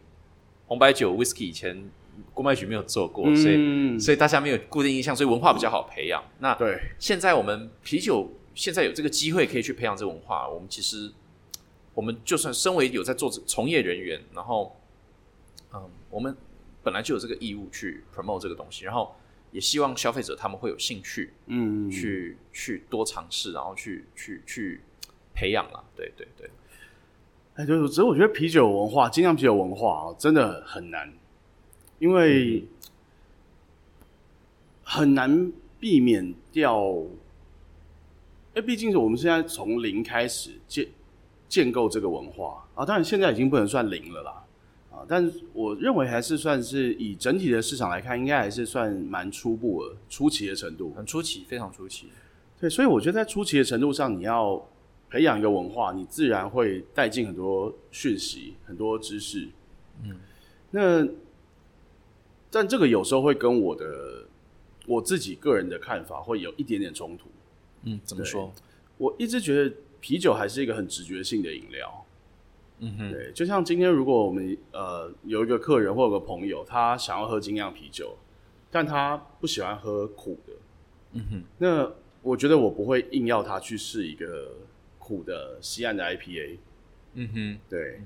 [0.66, 1.90] 红白酒 whisky 以前
[2.32, 6.24] 国卖局没有做过，所以嗯，所以大家没有固定印象，所以文化比较好培养。
[6.38, 11.10] 那对，现在我们啤酒现在有这个机会可以去培养这个文化，我们其实
[11.92, 14.76] 我们就算身为有在做这从业人员，然后
[15.72, 16.36] 嗯，我们
[16.82, 19.14] 本来就有这个义务去 promote 这个东西，然后
[19.50, 24.80] 也希望消费者他们会有兴趣嗯，去、去多尝试，然后去去去
[25.34, 25.84] 培养了。
[25.96, 26.48] 对对对，
[27.56, 31.12] 哎，就是，只是我觉得啤酒文化，精酿啤酒文化啊，真的很难，
[31.98, 32.64] 因为
[34.84, 37.02] 很难避免掉。
[38.54, 40.86] 因为毕竟是我们现在从零开始建
[41.48, 44.44] 建构这个文化啊，当然现在已经不能算零了啦，
[44.92, 50.92] 啊，但是我认为还是算是以整体的市场来看，应该还是算蛮初步的初期的程度。
[50.96, 52.08] 很初期，非常初期。
[52.60, 54.64] 对，所以我觉得在初期的程度上，你要
[55.10, 59.48] 培养一个文化，你自然会带进很多讯息、很多知识。
[60.04, 60.16] 嗯，
[60.70, 61.06] 那
[62.50, 64.26] 但这个有时候会跟我的
[64.86, 67.28] 我自己个人的看法会有一点点冲突。
[67.84, 68.52] 嗯，怎么说？
[68.98, 72.04] 我一直觉得啤酒还是一个很直觉性的饮料。
[72.80, 78.16] 嗯哼，对，就像今天如果我们呃有一个客人或有个朋友，他想要喝精酿啤酒，
[78.70, 80.52] 但他不喜欢喝苦的，
[81.12, 84.56] 嗯哼，那我觉得我不会硬要他去试一个
[84.98, 86.58] 苦的西岸的 IPA，
[87.14, 88.00] 嗯哼，对，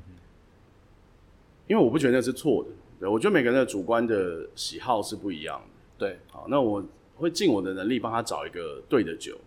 [1.67, 5.67] 因为我不觉得那是错的，对我觉得每个人的主观的喜好是不一样的。
[5.97, 6.85] 对，好，那我
[7.17, 9.39] 会尽我的能力帮他找一个对的酒，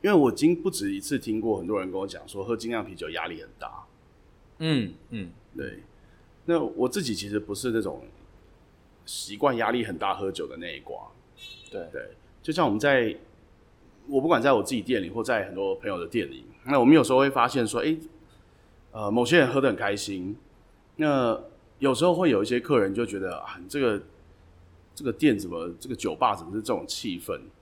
[0.00, 3.84] 因为我已经不止一次听过很多人跟我讲说喝精酿啤酒压力很大，
[4.58, 5.30] 嗯嗯。
[5.56, 5.82] 对，
[6.44, 8.04] 那我自己其实不是那种
[9.04, 11.08] 习惯压力很大喝酒的那一挂，
[11.70, 11.88] 对。
[11.90, 12.10] 对，
[12.42, 13.16] 就像我们在，
[14.06, 17.96] 我不管在我自己店里或在很多朋友的店里，那我们有时候会发现说，哎、
[18.92, 20.36] 呃，某些人喝得很开心，
[20.96, 21.40] 那
[21.80, 24.00] 有时候会有一些客人就觉得啊，你这个
[24.94, 27.34] 这个店怎么，这个酒吧怎么是这种气氛？
[27.34, 27.57] 啊？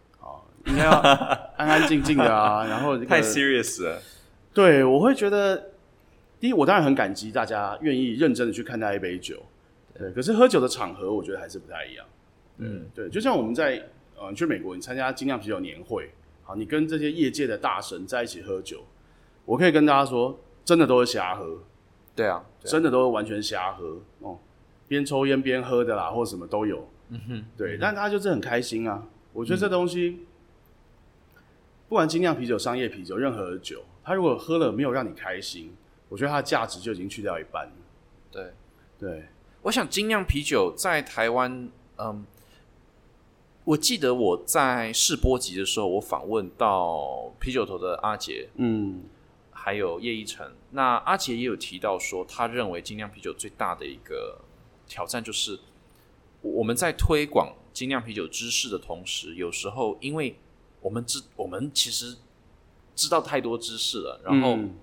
[0.67, 0.91] 应该要
[1.57, 4.01] 安安静静的啊， 然后、这个、太 serious 了。
[4.53, 5.71] 对，我会觉得，
[6.41, 9.37] 第一，我当然很感激大家愿意认真的去看待一杯酒，
[9.99, 12.07] 对，可是喝酒的场合，我觉得还是不太一样。
[12.59, 13.83] 嗯，对，就像我们在
[14.19, 16.11] 呃，你去美国，你参加精酿啤酒年会，
[16.43, 18.83] 好，你跟这些业界的大神在一起喝酒，
[19.45, 21.59] 我可以跟大家说，真的都是瞎喝，
[22.15, 24.39] 对啊，对啊真的都是完全瞎喝哦，
[24.89, 26.89] 边抽烟边喝的啦，或什么都有。
[27.11, 29.03] 嗯哼，对，但他就是很开心啊。
[29.35, 30.26] 我觉得这东西，
[31.89, 35.75] 不管精酿啤酒、商业啤酒，任何的酒，它如果喝了没有让你开心，
[36.09, 37.73] 我觉得它的价值就已经去掉一半了。
[38.31, 38.53] 对。
[38.99, 39.27] 对，
[39.61, 42.25] 我想精酿啤酒在台湾，嗯，
[43.65, 49.03] 我记得我在试播集的时候，我访问到啤酒头的阿杰，嗯
[49.51, 50.51] 还有叶一成。
[50.71, 54.41] 那阿杰也有提到说，他认为精酿啤酒最大的一个
[54.89, 55.61] 挑战就是，
[56.41, 60.35] 我们在推广精酿啤酒知识的同时，有时候因为
[60.87, 62.17] 我们知我们其实
[62.95, 64.75] 知道太多知识了，然后、嗯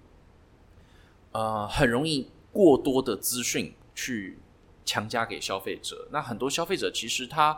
[1.32, 4.38] 呃，很容易过多的资讯去
[4.84, 6.10] 强加给消费者。
[6.12, 7.58] 那很多消费者其实他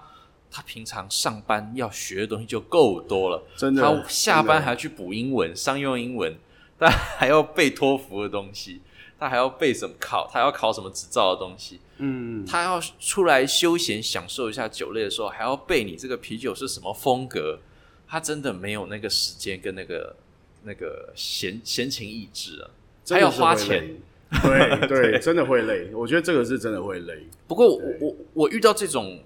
[0.51, 6.37] 他平常上班要学的东西就够多了，真的，他下班还要去补英文、商用英文，
[6.77, 8.79] 他还要背托福的东西，
[9.17, 17.59] 他还要背什么考，他要考什么执照的东西，嗯，他要出来休闲享受一下酒类的时候，还要背你这个啤酒是什么风格，
[18.07, 20.15] 他真的没有那个时间跟那个
[20.63, 22.69] 那个闲闲情逸致啊。
[23.09, 23.95] 还要花会累。
[24.41, 25.93] 对对， 真的会累。
[25.93, 27.27] 我觉得这个是真的会累。
[27.47, 29.23] 不过我我我遇到这种，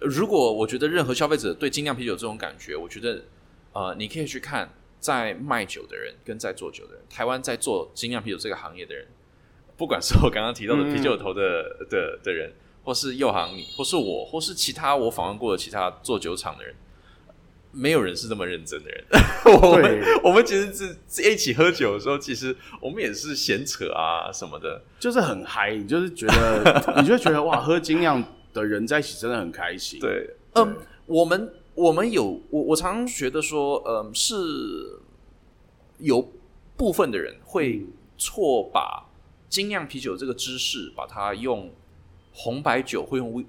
[0.00, 3.22] 如果我觉得任何消费者对精酿啤酒这种感觉，我觉得
[3.74, 9.06] 呃，你可以去看在卖酒的人跟在做酒的人，台湾在做精酿啤酒这个行业的人，
[9.76, 12.52] 不管是我刚刚提到的啤酒头的、的的人，
[12.84, 16.74] 或是右行你，或是我，或是其他我访问过的其他做酒厂的人，
[17.72, 19.04] 没有人是这么认真的人。
[19.60, 24.82] 我们对我们其实是是一起喝酒的时候，其实我们也是闲扯啊什么的。
[25.00, 29.98] 就是很嗨，你就是觉得， 你就觉得哇，喝精酿的人在一起真的很开心。
[29.98, 34.36] 对，嗯，我们我们有我我常常觉得说，嗯，是
[35.98, 36.30] 有
[36.76, 37.86] 部分的人会
[38.18, 39.06] 错把
[39.48, 41.72] 精酿啤酒这个知识，把它用
[42.32, 43.44] 红白酒会用威。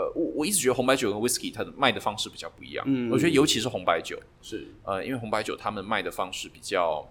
[0.00, 2.84] 呃，我我一直觉得红白酒跟 whisky 它的卖的方式比较不一样。
[2.88, 7.06] 嗯我觉得尤其是红白酒，是，呃，因为红白酒他们卖的方式比较，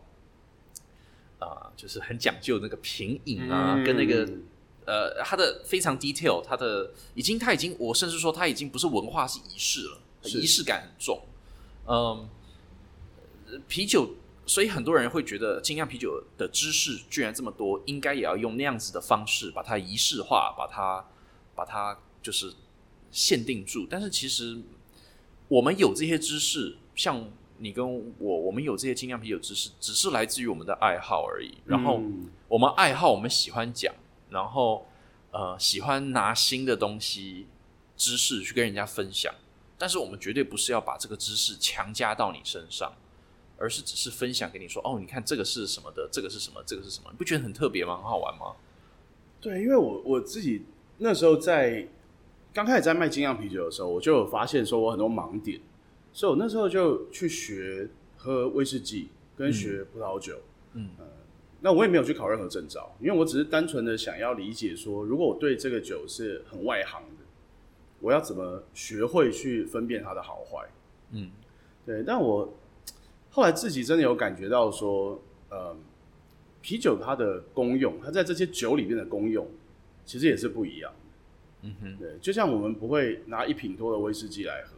[1.40, 4.28] 啊、就是很讲究那个品饮啊，嗯跟那个
[4.86, 11.22] 呃，它的非常 detail，它的已经它已经，我甚至说它已经不是文化，是仪式了，仪式感很重。
[11.86, 12.28] 嗯，
[13.48, 14.16] 呃啤酒，
[14.46, 21.06] 所以很多人会觉得精酿啤酒的知识居然这么多，应该也要用那样子的方式把它仪式化，把它
[21.56, 22.54] 把它就是
[23.12, 23.88] 限定住。
[23.90, 24.60] 但是其实
[25.48, 27.86] 我们有这些知识，像你跟
[28.18, 31.58] 我，我们有这些精酿啤酒知识，只是来自于我们的爱好而已。
[31.66, 33.94] 然后嗯我们爱好，我们喜欢讲，
[34.30, 34.88] 然后
[35.32, 37.48] 呃喜欢拿新的东西、
[37.98, 39.34] 知识去跟人家分享。
[39.78, 42.94] 但是我们绝对不是要把这个知识强加到你身上，
[43.58, 47.96] 而是只是分享给你说，哦，你看这个是什么的，这个是什么，这个是什么，你不觉得很特别吗？
[47.96, 48.56] 很好玩吗？
[49.40, 50.64] 对，因为我我自己
[50.98, 51.88] 那时候在
[52.54, 55.60] 刚开始在卖精酿啤酒的时候，我就有发现说我很多盲点，
[56.12, 57.88] 所以我那时候就去学
[58.18, 60.38] 喝威士忌跟学葡萄酒。
[60.74, 61.06] 嗯呃
[61.62, 67.26] 那我也没有去考任何证照，因为我只是单纯的想要理解说，如果我对这个酒是很外行的，
[68.00, 70.66] 我要怎么学会去分辨它的好坏。
[71.12, 71.30] 嗯
[71.86, 72.58] 对，但我
[73.30, 75.76] 后来自己真的有感觉到说，呃，
[76.62, 79.46] 啤酒它的功用，它在这些酒里面的功用，
[80.06, 80.99] 其实也是不一样的。
[81.62, 84.76] 嗯哼，对，就像我们不会拿一品多的威士忌来喝，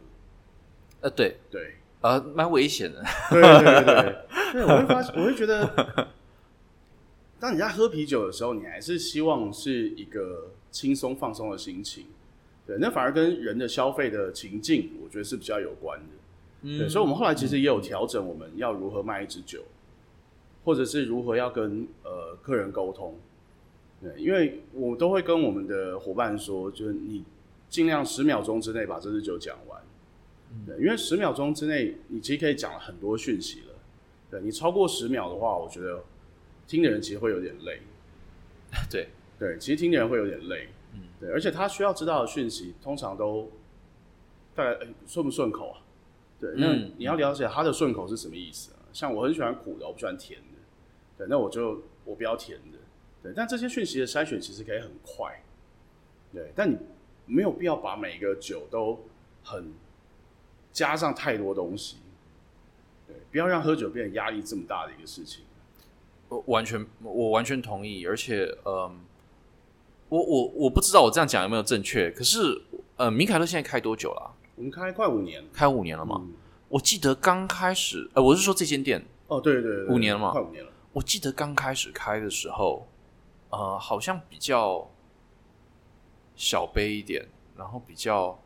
[1.02, 3.02] 呃，对，对，呃，蛮危险的。
[3.30, 4.16] 对对对对
[4.52, 6.08] 对，我会发，我会觉得，
[7.38, 12.06] 当你在喝啤酒的时候，你还是希望是一个轻松放松的心情。
[12.66, 16.78] 对，那反而跟人的消费的情境，我觉得是比较有关的。
[16.78, 19.64] 对，所以我们后来其实也有调整，我们要如何卖一支酒，
[20.64, 23.16] 或者是如何要跟呃客人沟通。
[24.02, 27.24] 对，因为我都会跟我们的伙伴说，就是你
[27.68, 29.80] 尽量十秒钟之内把这支酒讲完。
[30.66, 33.66] 对，因为十秒钟之内，你其实可以讲了很多讯息了。
[34.30, 36.02] 对你超过十秒的话，我觉得
[36.66, 37.80] 听的人其实会有点累。
[38.90, 40.68] 对，对，其实听的人会有点累。
[40.94, 43.50] 嗯，对，而且他需要知道的讯息，通常都
[44.54, 45.78] 大概、诶顺不顺口啊？
[46.40, 48.80] 对，那嗯你要了解他的顺口是什么意思啊？
[48.92, 50.58] 像我很喜欢苦的，我不喜欢甜的。
[51.16, 52.78] 对，那我就我不要甜的。
[53.22, 55.42] 对，但这些讯息的筛选其实可以很快。
[56.32, 56.76] 对，但你
[57.26, 59.04] 没有必要把每个酒都
[59.44, 59.72] 很
[60.72, 61.98] 加上太多东西。
[63.06, 65.44] 对，不要让喝酒变得压力这么大的一个事情。
[66.28, 69.00] 我完全我完全同意，而且嗯，
[70.08, 72.62] 我我我不知道我这样讲有没有正确，可是
[72.96, 76.20] 呃，米凯勒现在开多久了啊、我们开快五年了开五年了吗？
[76.22, 76.32] 嗯
[76.72, 80.72] 我记得刚开始，呃，我是说这间店，哦，对对对对，五年了吗快五年了。
[80.94, 82.88] 我记得刚开始开的时候，
[83.52, 84.90] 呃，好像比较
[86.34, 87.22] 小杯一点，
[87.54, 88.42] 然后比较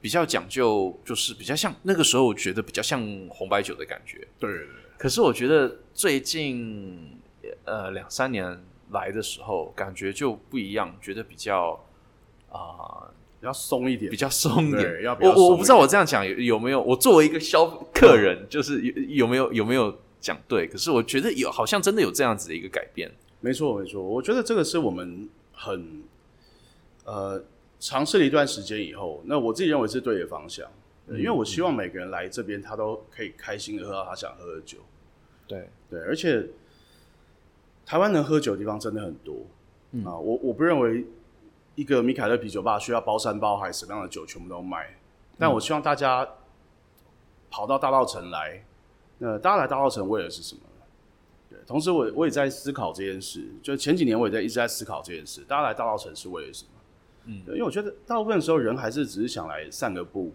[0.00, 4.18] 比较讲究，就是比较像那个时候，我觉得比较像红白酒的感觉。
[4.40, 4.68] 对对对。
[4.98, 7.20] 可是我觉得最近
[7.64, 11.80] 呃两三年来的时候，感觉就不一样，觉得比较
[12.50, 13.08] 啊、
[13.40, 15.02] 比较松一点，比较松一点。
[15.04, 17.64] 要我我不知道我这样讲有有没有，我作为一个消
[17.94, 20.66] 客人，就是有有没有有没有讲对？
[20.66, 23.08] 可是我觉得有，好像真的有这样子的一个改变。
[23.42, 26.02] 没错没错，我觉得这个是我们很
[27.04, 27.42] 呃
[27.78, 30.66] 尝试了一段时间以后，那我自己认为是对的方向。
[31.04, 34.78] 对因为我希望每个人来这边，他都可以开心的喝到他想喝的酒。
[35.48, 36.46] 对，对，而且
[37.84, 39.34] 台湾能喝酒的地方真的很多、
[39.90, 40.16] 嗯啊。
[40.16, 41.04] 我我不认为
[41.74, 44.96] 一个米凯勒啤酒吧需要包山包海，什么样的酒全部都卖。
[45.36, 46.26] 但我希望大家
[47.50, 48.64] 跑到大道城来，
[49.18, 50.60] 那大家来大道城为的是什么？
[51.52, 53.46] 对，同时我我也在思考这件事。
[53.62, 56.70] 就前几年我也在一直在思考这件事，大家来大道城是为了什么？
[57.26, 60.32] 嗯对，因为我觉得大部分的时候人还是只是想来散个步，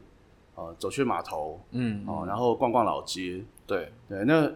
[0.56, 4.50] 啊、走去码头，嗯，哦、然后逛逛老街，对，对，那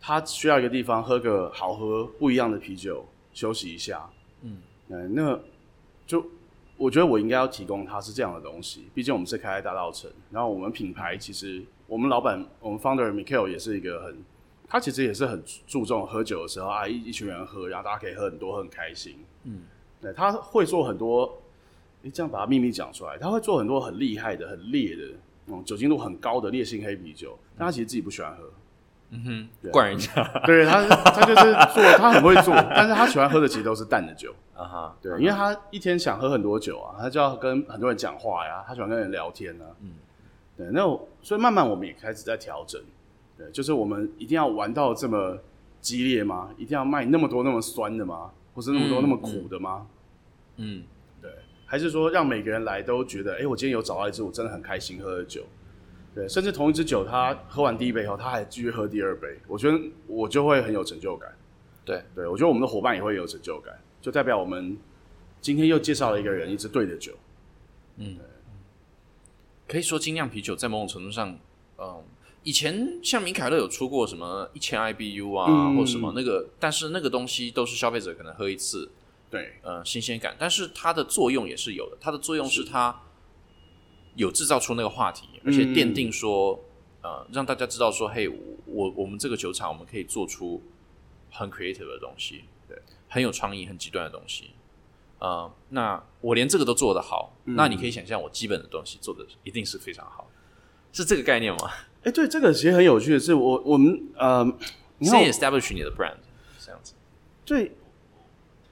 [0.00, 4.10] 他需要一个地方喝个好喝不一样的啤酒，休息一下。
[4.40, 5.38] 嗯，嗯，那
[6.04, 6.26] 就
[6.76, 8.88] 我觉得我应该要提供他是这样的东西。
[8.92, 14.16] 毕竟我们是开在大道城，然后我们品牌其实我们老板我们 founder Michael 也是一个很
[14.72, 19.22] 他其实也是很注重喝酒的时候啊，一一群人喝，然后大家可以喝很多，很开心。
[19.44, 19.64] 嗯，
[20.00, 21.42] 对，他会做很多，
[22.00, 25.02] 你这样把他秘密讲出来，他会做很多很厉害的、很烈的，
[25.48, 28.44] 嗯，酒精度很高的烈性黑啤酒，但他其实自己不喜欢喝。
[29.10, 29.22] 嗯
[29.62, 30.26] 哼，怪人家。
[30.46, 34.34] 对他，他就是做，他很会做，但是他喜欢喝的其实都是淡的酒。
[34.56, 39.66] 啊哈，对，因为他一天想喝很多酒啊，他就要跟很多人讲话呀，他喜欢跟人聊天啊。
[39.82, 39.90] 嗯，
[40.56, 40.80] 对，那
[41.20, 42.80] 所以慢慢我们也开始在调整。
[43.36, 45.38] 对，就是我们一定要玩到这么
[45.80, 46.50] 激烈吗？
[46.56, 48.30] 一定要卖那么多那么酸的吗？
[48.54, 49.86] 或是那么多那么苦的吗？
[50.56, 50.84] 嗯，
[51.20, 51.30] 对，
[51.64, 55.42] 还是说让每个人来都觉得，哎，我今天有找到一支我真的很开心喝的酒。
[56.14, 61.34] 对，甚至同一支酒，他喝完第一杯以后，他还继续喝第二杯，我觉得我就会很有成就感。
[61.86, 64.76] 对，对我觉得我们的伙伴也会有成就感，就代表我们
[65.40, 67.14] 今天又介绍了一个人一支对的酒。
[67.96, 68.18] 嗯，
[69.66, 71.34] 可以说精酿啤酒在某种程度上，
[71.78, 72.04] 嗯，
[72.42, 78.90] 以前像米凯勒有出过什么一千 IBU 啊，或什么那个，但是那个东西都是消费者可能喝一次，
[79.30, 83.02] 对，呃，新鲜感，但是它的作用也是有的，它的作用是它。
[84.14, 86.62] 有制造出那个话题，而且奠定说，
[87.00, 88.28] 呃，让大家知道说，嘿，
[88.66, 90.62] 我我们这个酒厂，我们可以做出
[91.30, 92.76] 很 creative 的东西，对，
[93.08, 94.50] 很有创意、很极端的东西。
[95.18, 100.28] 呃，那我连这个都做得好，那你可以想象，我基本的东西做的一定是非常好，
[100.92, 101.70] 是这个概念吗？
[102.04, 104.44] 哎，对，这个其实很有趣的是，我我们呃，
[105.00, 106.14] 先 establish 你的 brand
[106.58, 106.94] 这样子。
[107.44, 107.72] 对，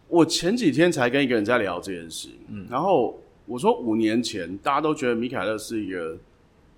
[0.08, 3.18] 我前几天才跟一个人在聊这件事，嗯，然后。
[3.46, 6.16] 我说五年前，大家都觉得米凯勒是一个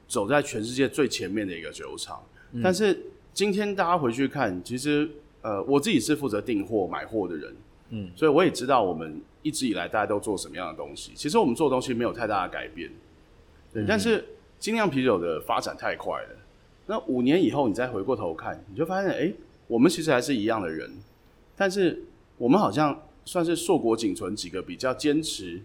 [0.08, 2.18] 走在全世界最前面的一个酒厂，
[2.62, 2.98] 但是
[3.34, 5.06] 今天大家回去看，其实
[5.42, 7.54] 呃，我自己是负责订货买货的人，
[7.90, 11.12] 嗯，所以我也知道我们一直以来大家都做什么样的东西。
[11.14, 12.90] 其实我们做的东西没有太大的改变，
[13.70, 13.84] 对。
[13.86, 14.24] 但是
[14.58, 16.28] 精酿啤酒的发展太快了，
[16.86, 19.32] 那五年以后你再回过头看，你就发现，哎，
[19.66, 20.90] 我们其实还是一样的人，
[21.56, 22.02] 但是
[22.38, 25.60] 我们好像算是硕果仅存几个比较坚持。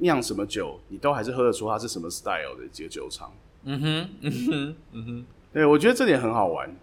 [0.00, 3.30] 酿什么酒，你都还是喝得出它是什么 style 的几个酒厂。
[3.64, 5.24] 嗯哼，嗯哼，嗯哼。
[5.52, 6.74] 对，我觉得这点很好玩。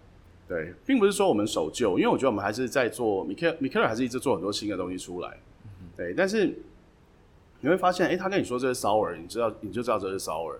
[0.46, 5.36] 对，并不是说我们守旧，因为我觉得我们还是在做米克米克尔，还是一直做很多新的东西出来。
[5.96, 6.56] 对，但是
[7.58, 10.54] 你会发现，哎，他跟你说这是 sour，你知道你就知道这是 sour。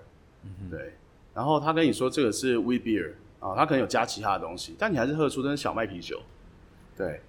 [0.68, 0.95] 对，
[1.35, 6.20] 然后他跟你说这个是 wheat beer 啊，他可能有加其他的东西，但你还是喝出这是小麦啤酒。
[6.97, 7.20] 对，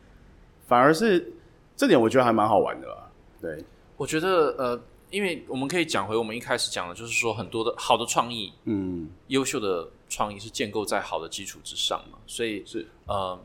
[0.68, 1.34] 反而是
[1.76, 3.12] 这点我觉得还蛮好玩的啦。
[3.41, 3.64] 对，
[3.97, 4.82] 我觉得呃。
[5.12, 13.38] 因为我们可以讲回我们一开始讲的，就是说很多的好的创意，嗯，优秀的创意是建构在好的基础之上嘛，所以是呃，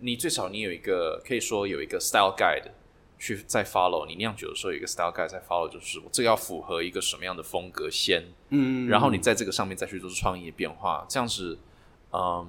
[0.00, 2.72] 你最少你有一个可以说有一个 style guide
[3.18, 11.58] 去在 follow，你酿酒的时候有一个 style guide 在 follow，就是我这个要符合一个什么样的风格先，嗯，然后你在这个上面再去做出创意的变化，这样子
[12.12, 12.46] 嗯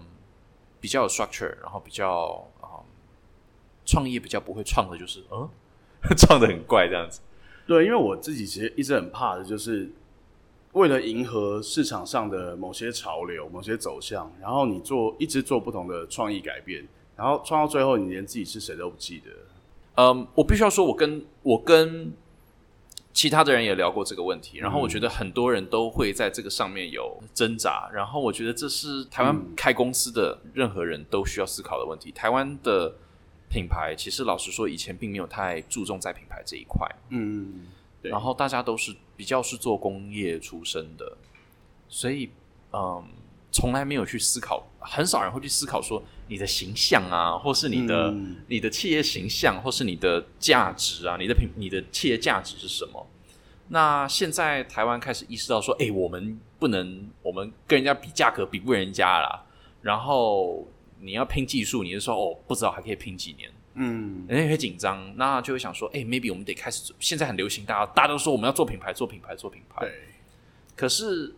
[0.82, 2.84] 比较有 structure，然后比较啊
[3.86, 5.50] 创意比较不会创的就是嗯
[6.18, 7.22] 创的很怪这样子。
[7.66, 9.90] 对，因为我自己其实一直很怕的，就是
[10.74, 19.32] 为了迎合市场上的某些潮流、某些走向，然后你做一直做不同的创意改变，然后创到最后，你连自己是谁都不记得。
[19.98, 22.12] 嗯，我必须要说，我跟我跟
[23.14, 32.12] 其他的人也聊过这个问题，然后我觉得很多人都会在这个上面有挣扎，然后我觉得这是台湾开公司的任何人都需要思考的问题。
[32.12, 32.96] 台湾的。
[33.50, 36.86] 品牌其实老实说，以前并没有太注重在品牌这一块。
[37.12, 37.66] 嗯，
[38.02, 38.12] 对。
[38.12, 41.16] 然后大家都是比较是做工业出身的，
[41.88, 42.30] 所以
[42.74, 43.02] 嗯，
[43.50, 48.14] 从来没有去思考，很少人会去思考说你的形象啊，或是你的
[48.48, 53.08] 你的企业形象，或是你的价值啊，你的品你的企业价值是什么？
[53.70, 59.44] 那现在台湾开始意识到说，哎，我们不能，我们跟人家比价格比不人家啦，
[59.82, 60.68] 然后。
[61.00, 63.52] 你要拼技术，你是说哦，不知道还可以拼几年？
[63.76, 66.92] 嗯，人家会紧张，那就会想说，哎，maybe 我们得开始。
[67.00, 69.86] 现在很流行，大家大家都说我们要做品牌，做品牌，做品牌。
[69.86, 69.94] 对。
[70.76, 71.36] 可是，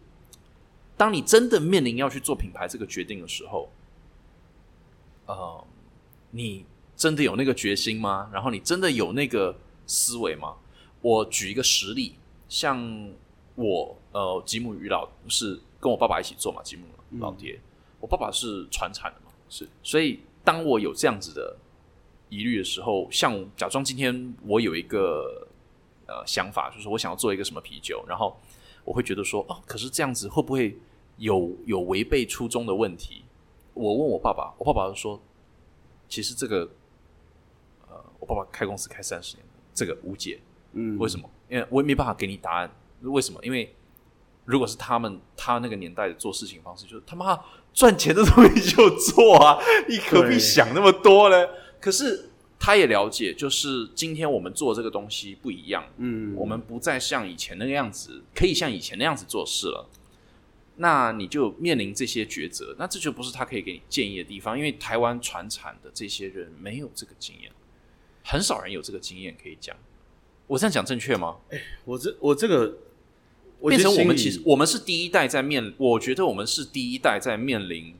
[0.95, 3.69] 当你真的面临要去做品牌这个决定的时候，
[5.29, 5.63] 呃，
[6.31, 6.65] 你
[6.95, 8.27] 真的有那个决心吗？
[8.33, 9.55] 然后你真的有那个
[9.85, 10.55] 思维吗？
[11.01, 12.15] 我举一个实例，
[12.47, 13.11] 像
[13.53, 16.83] 我呃，吉姆鱼老是跟我爸爸一起做嘛，吉姆
[17.19, 17.59] 老爹，
[17.99, 19.31] 我爸爸是传产的嘛。
[19.47, 21.55] 是，所以当我有这样子的
[22.29, 25.47] 疑虑的时候，像假装今天我有一个
[26.07, 28.35] 呃想法，就是我想要做一个什么啤酒，然后
[28.83, 30.75] 我会觉得说，哦，可是这样子会不会
[31.17, 33.23] 有有违背初衷的问题？
[33.79, 35.21] 我问我爸爸，我爸爸说，
[36.09, 36.69] 其实这个
[37.87, 40.41] 呃，我爸爸开公司开三十年，这个无解，
[40.73, 41.29] 嗯，为什么？
[41.47, 42.69] 因为我也没办法给你答案，
[43.03, 43.39] 为什么？
[43.41, 43.73] 因为
[44.43, 47.39] 如果是他们他那个年代的做事情方式，就是他妈
[47.73, 49.57] 赚钱的东西就做啊，
[49.87, 51.47] 你何必想那么多呢？
[51.79, 59.87] 可是他也了解，就是今天我们做这个东西不一样，嗯，我们不再像以前那个样子，可以像以前那样子做事了。
[60.81, 67.51] 那你就面临这些抉择，那这就不是他可以给你建议的地方，因为台湾传产的这些人没有这个经验，
[68.23, 69.75] 很少人有这个经验可以讲。
[70.47, 71.37] 我这样讲正确吗？
[71.49, 72.77] 哎我这我这个
[73.59, 77.95] 我变成我们其实我们是第一代在面，我觉得我们是第一代在面临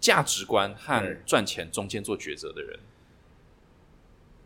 [0.00, 2.80] 价值观和赚钱中间做抉择的人。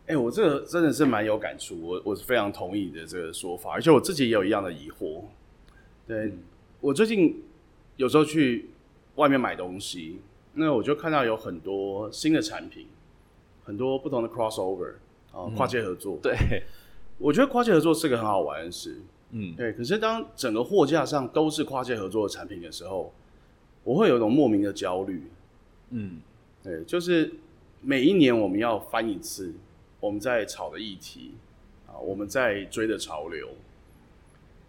[0.05, 5.23] 哎、我这个真的是蛮有感触，我我是非常同意你的这个说法，而且我自己也有一样的疑惑。
[6.05, 6.33] 对、
[6.81, 7.43] 我最近
[7.95, 8.69] 有时候去
[9.15, 10.19] 外面买东西，
[10.55, 12.87] 那我就看到有很多新的产品，
[13.63, 14.93] 很多不同的 crossover
[15.31, 16.17] 啊、跨界合作。
[16.21, 16.35] 对，
[17.19, 18.99] 我觉得跨界合作是个很好玩的事。
[19.29, 23.13] 嗯，对，可是当整个货架上都是跨界合作的产品的时候，
[23.83, 25.23] 我会有一种莫名的焦虑。
[25.91, 26.19] 嗯，
[26.63, 27.31] 对，就是
[27.79, 29.53] 每一年我们要翻一次
[29.99, 31.35] 我们在炒的议题
[31.87, 33.49] 啊，我们在追的潮流。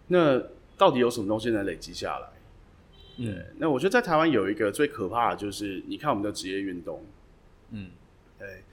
[0.07, 0.41] 那
[0.83, 2.27] 到底有什么东西能累积下来？
[3.15, 7.05] 嗯，那我觉得在台湾有一个最可怕的就是，你看我们的职业运动，
[7.69, 7.89] 嗯，
[8.37, 8.63] 对，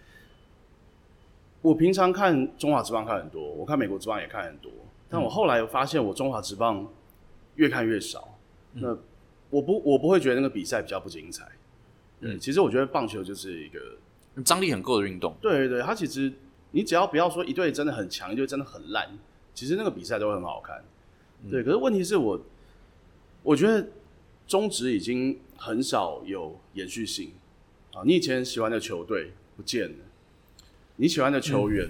[1.63, 4.73] 我平常看中华职棒看很多，我看美国职棒也看很多，
[5.09, 6.85] 但我后来发现我中华职棒
[7.55, 8.37] 越看越少。
[8.73, 8.89] 那
[9.51, 11.47] 我不我不会觉得那个比赛比较不精彩。
[12.21, 13.79] 对，嗯其实我觉得棒球就是一个，
[14.45, 15.33] 张力很够的运动。
[15.41, 16.33] 对对对，它其实
[16.73, 19.09] 你只要不要说一队真的很强，一队真的很烂，
[19.55, 20.83] 其实那个比赛都会很好看。
[21.49, 22.41] 对，可是问题是我，
[23.43, 23.89] 我觉得
[24.47, 27.31] 中职已经很少有延续性
[27.93, 28.03] 啊。
[28.05, 30.05] 你以前喜欢的球队不见了，
[30.97, 31.89] 你喜欢的球员，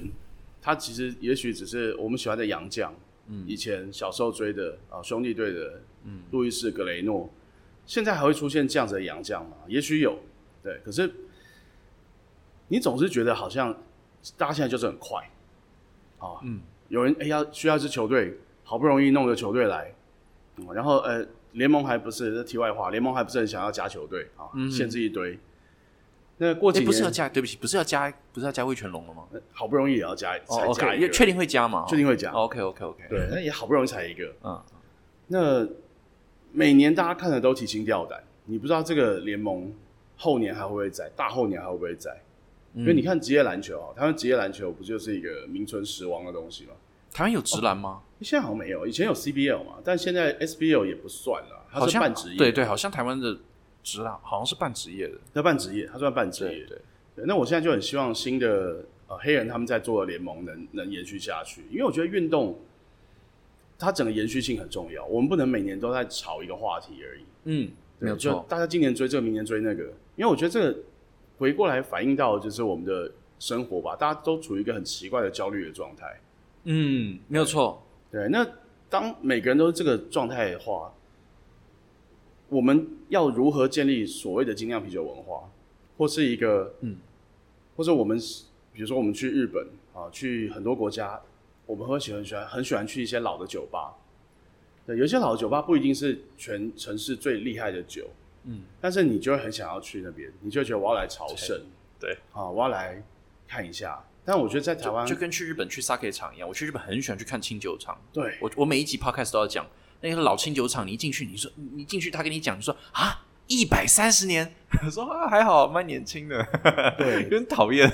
[0.61, 2.94] 他其实也许只是我们喜欢的洋将，
[3.28, 7.28] 嗯以前小时候追的啊兄弟队的，嗯，路易斯格雷诺，
[7.86, 9.57] 现在还会出现这样子的洋将吗？
[9.66, 10.18] 也许有，
[10.62, 11.12] 对，可是
[12.68, 13.76] 你总是觉得好像
[14.36, 15.28] 大家现在就是很快
[16.18, 18.38] 啊，嗯，有人哎呀需要一支球队，
[18.71, 19.93] 好不容易弄个球队来，
[20.59, 25.37] 嗯然后呃联盟还不是这题外话，联盟还不是很想要加球队啊，限制一堆。
[26.37, 29.25] 那过几哎，年、不是要加，对不起，不是要加，不是要加魏全龙了吗？
[29.33, 31.85] 呃好不容易也要加，才哦，OK，加一个，也确定会加吗？
[31.89, 32.31] 确定会加。
[32.31, 34.33] OK，OK，OK，对，那也好不容易才一个。
[34.45, 34.62] 嗯，
[35.27, 35.66] 那
[36.53, 39.73] 每年大家看的都提心吊胆，你不知道这个联盟
[40.16, 42.16] 后年还会不会在，大后年还会不会在？
[42.75, 46.75] 因为你看职业篮球啊，台湾职业篮球不就是一个名存实亡的东西吗？
[47.12, 48.03] 台湾有直男吗？
[48.23, 53.37] 现在好像没有，以前有 CBL 嘛，但现在 SBL 也不算了，它是半职业，对对，好像台湾的
[53.83, 55.14] 职啊好像是半职业的。
[55.33, 56.64] 那半职业，它算半职业。
[56.66, 56.79] 对，
[57.16, 62.59] 对，那我现在就很希望新的呃黑人他们在做的联盟能能延续下去，因为我觉得运动
[63.79, 67.23] 它整个延续性很重要，我们不能每年都在炒一个话题而已。
[67.45, 68.45] 嗯，对没有错。
[68.49, 69.85] 大家今年追这个，明年追那个，
[70.16, 70.79] 因为我觉得这个
[71.39, 76.21] 回过来反映到就是我们的生活吧，大家都处于一个很奇怪的焦虑的状态。
[76.64, 77.83] 嗯，没有错。
[78.11, 78.46] 对，那
[78.88, 80.92] 当每个人都是这个状态的话，
[82.48, 85.48] 我们要如何建立所谓的精酿啤酒文化，
[85.96, 86.96] 或是一个嗯，
[87.76, 88.18] 或者我们
[88.72, 91.20] 比如说我们去日本啊，去很多国家，
[91.66, 93.94] 我们会喜欢喜欢很喜欢去一些老的酒吧。
[94.84, 98.08] 对，有些老的酒吧不一定是全城市最厉害的酒，
[98.42, 101.61] 嗯，但是你就会很想要去那边，你就觉得我要来朝圣，
[102.00, 103.00] 对，啊，我要来
[103.46, 104.04] 看一下。
[104.31, 108.01] 但我觉得在台湾就，跟去日本去 sake 场一样，我去日本很喜欢去看清酒厂。
[108.12, 109.66] 对我我每一集 podcast 都要讲
[110.03, 114.55] 那个老清酒厂，你一进去，你说你进去，他跟你讲，你说啊，一百三十年，
[114.89, 116.47] 说啊还好，蛮年轻的，
[116.97, 117.91] 对 有点讨厌。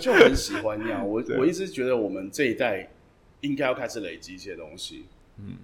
[0.00, 1.06] 就很喜欢那样。
[1.06, 2.90] 我我一直觉得我们这一代
[3.42, 5.04] 应该要开始累积一些东西。
[5.36, 5.58] 嗯，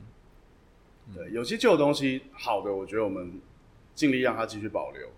[1.14, 3.40] 对，有些旧的东西好的，我觉得我们
[3.94, 5.08] 尽力让它继续保留。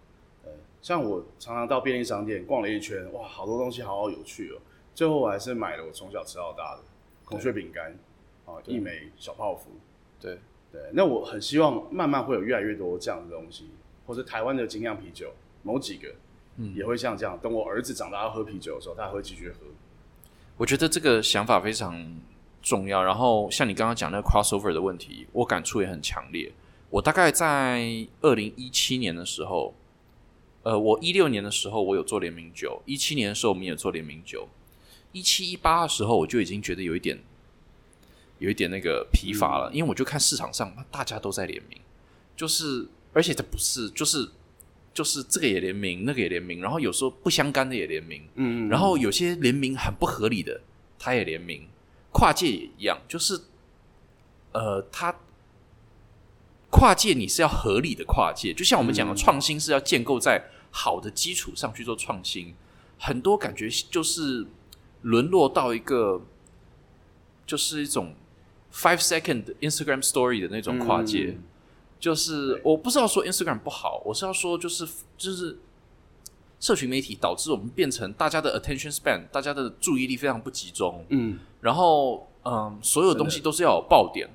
[0.83, 4.59] 呃，像我常常到便利商店逛了一圈，哇，好多东西好好有趣哦。
[4.95, 6.83] 最后我还是买了我从小吃到大的
[7.24, 7.97] 孔雀饼干，
[8.45, 9.70] 啊，一枚小泡芙。
[10.20, 10.39] 对，
[10.70, 13.70] 对，那我很希望慢慢会有越来越多这样的东西，
[14.07, 16.09] 或者台湾的精酿啤酒，某几个，
[16.57, 17.39] 嗯也会像这样。
[17.41, 19.57] 等我儿子长大要喝啤酒的时候，他还会继续喝。
[20.59, 22.20] 我觉得这个想法非常
[22.61, 23.03] 重要。
[23.03, 26.53] 然后像你刚刚讲那个 crossover 的问题，我感触也很强烈。
[26.91, 29.74] 我大概在二零一七年的时候，
[30.62, 34.48] 呃，我一六年的时候我有做联名酒，一七年的时候我们也做联名酒，
[35.12, 37.18] 一七一八的时候我就已经觉得有一点
[38.38, 41.80] 有一点那个疲乏了，因为我就看市场上大家都在联名，
[42.36, 44.28] 就是而且这不是就是
[44.94, 50.60] 就是这个也联名，那个也联名，然后有时候不相干的也联名，嗯然后有些联名很不合理的，
[50.98, 51.66] 他也联名，
[52.12, 53.40] 跨界也一样，就是
[54.52, 55.14] 呃，它
[56.73, 62.55] 跨界你是要合理的跨界，就像我们讲的，创新是要建构在好的基础上去做创新。
[62.99, 64.47] 很多感觉就是
[65.03, 66.23] 沦落到一个，
[67.47, 68.14] 就是一种
[68.73, 71.39] five second Instagram story 的那种跨界。
[72.01, 75.59] 就是我不是要说 Instagram 不好，我是要说就是就是
[76.59, 81.05] 社群媒体导致我们变成大家的 attention span，大家的注意力非常不集中。
[81.11, 84.29] 嗯，然后嗯，所有东西都是要有爆点，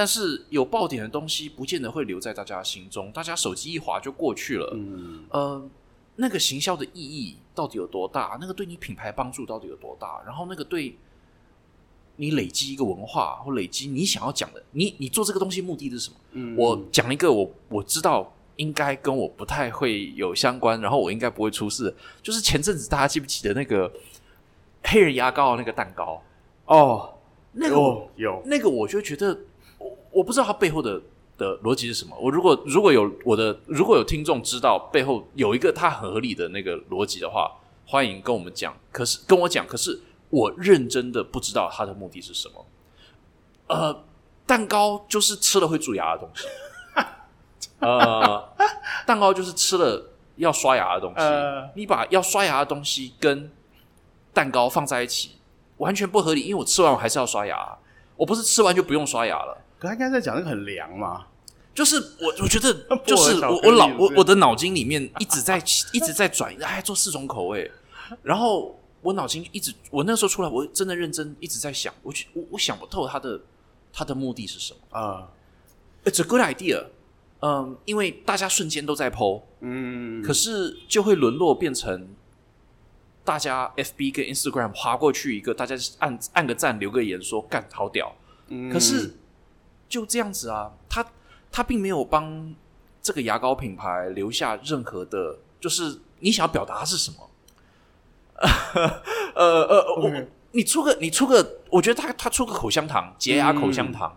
[0.00, 4.70] 但是有爆点的东西不见得会留在大家心中，大家手机一滑就过去了。
[4.72, 5.62] 嗯，呃，
[6.16, 8.38] 那个行销的意义到底有多大？
[8.40, 10.22] 那个对你品牌帮助到底有多大？
[10.24, 10.96] 然后那个对
[12.16, 16.16] 你累积一个文化或累积你想要讲的，你你做这个东西目的是什么？
[16.32, 23.92] 嗯我讲一个我我知道应该跟我不太会有相关，然后我应该不会出事，就是前阵子大家记不记得那个
[24.84, 26.22] 黑人牙膏的那个蛋糕？
[26.64, 27.18] 哦，
[27.52, 29.40] 那个我有有，那个我就觉得，我
[30.10, 31.00] 我不知道它背后的
[31.38, 32.16] 的逻辑是什么。
[32.20, 37.50] 我如果如果有我的如果有听众知道背后有一个它很合理的那个逻辑的话，
[37.86, 38.76] 欢迎跟我们讲。
[38.92, 42.66] 可是跟我讲，可是我认真的不知道它的目的是什么。
[43.68, 44.04] 呃，
[44.46, 46.46] 蛋糕就是吃了会蛀牙的东西。
[47.80, 48.52] 呃，
[49.06, 51.20] 蛋糕就是吃了要刷牙的东西。
[51.20, 53.50] 呃你把要刷牙的东西跟
[54.34, 55.36] 蛋糕放在一起，
[55.78, 56.42] 完全不合理。
[56.42, 57.78] 因为我吃完我还是要刷牙，
[58.16, 59.56] 我不是吃完就不用刷牙了。
[59.80, 61.26] 可他刚才在讲那个很凉嘛，
[61.74, 62.72] 就是我，我觉得
[63.06, 64.12] 就是我我脑是不是？
[64.12, 65.56] 我我的脑筋里面一直在
[65.92, 67.68] 一直在转，哎，做四种口味，
[68.22, 73.40] 然后我脑筋一直我那时候出来，我真的认真一直在想，我我我想不透他的
[73.92, 74.98] 他的目的是什么。
[74.98, 75.28] 啊
[76.04, 76.84] ，It's a good idea，
[77.40, 82.08] 嗯，因为大家瞬间都在剖，嗯，可是就会沦落变成
[83.24, 88.14] 大家 FB 跟 Instagram 划过去一个，大家按按个赞留个言说干好屌，
[88.48, 88.70] 嗯。
[88.70, 89.14] 可是
[89.90, 91.04] 就这样子啊，他
[91.52, 92.54] 他并没有帮
[93.02, 97.30] 这个牙膏品牌留下任何的，就是你想要表达的是什么？
[99.34, 100.10] 呃 呃，我
[100.52, 104.16] 你出个你出个，我觉得他他出个口香糖，洁牙口香糖，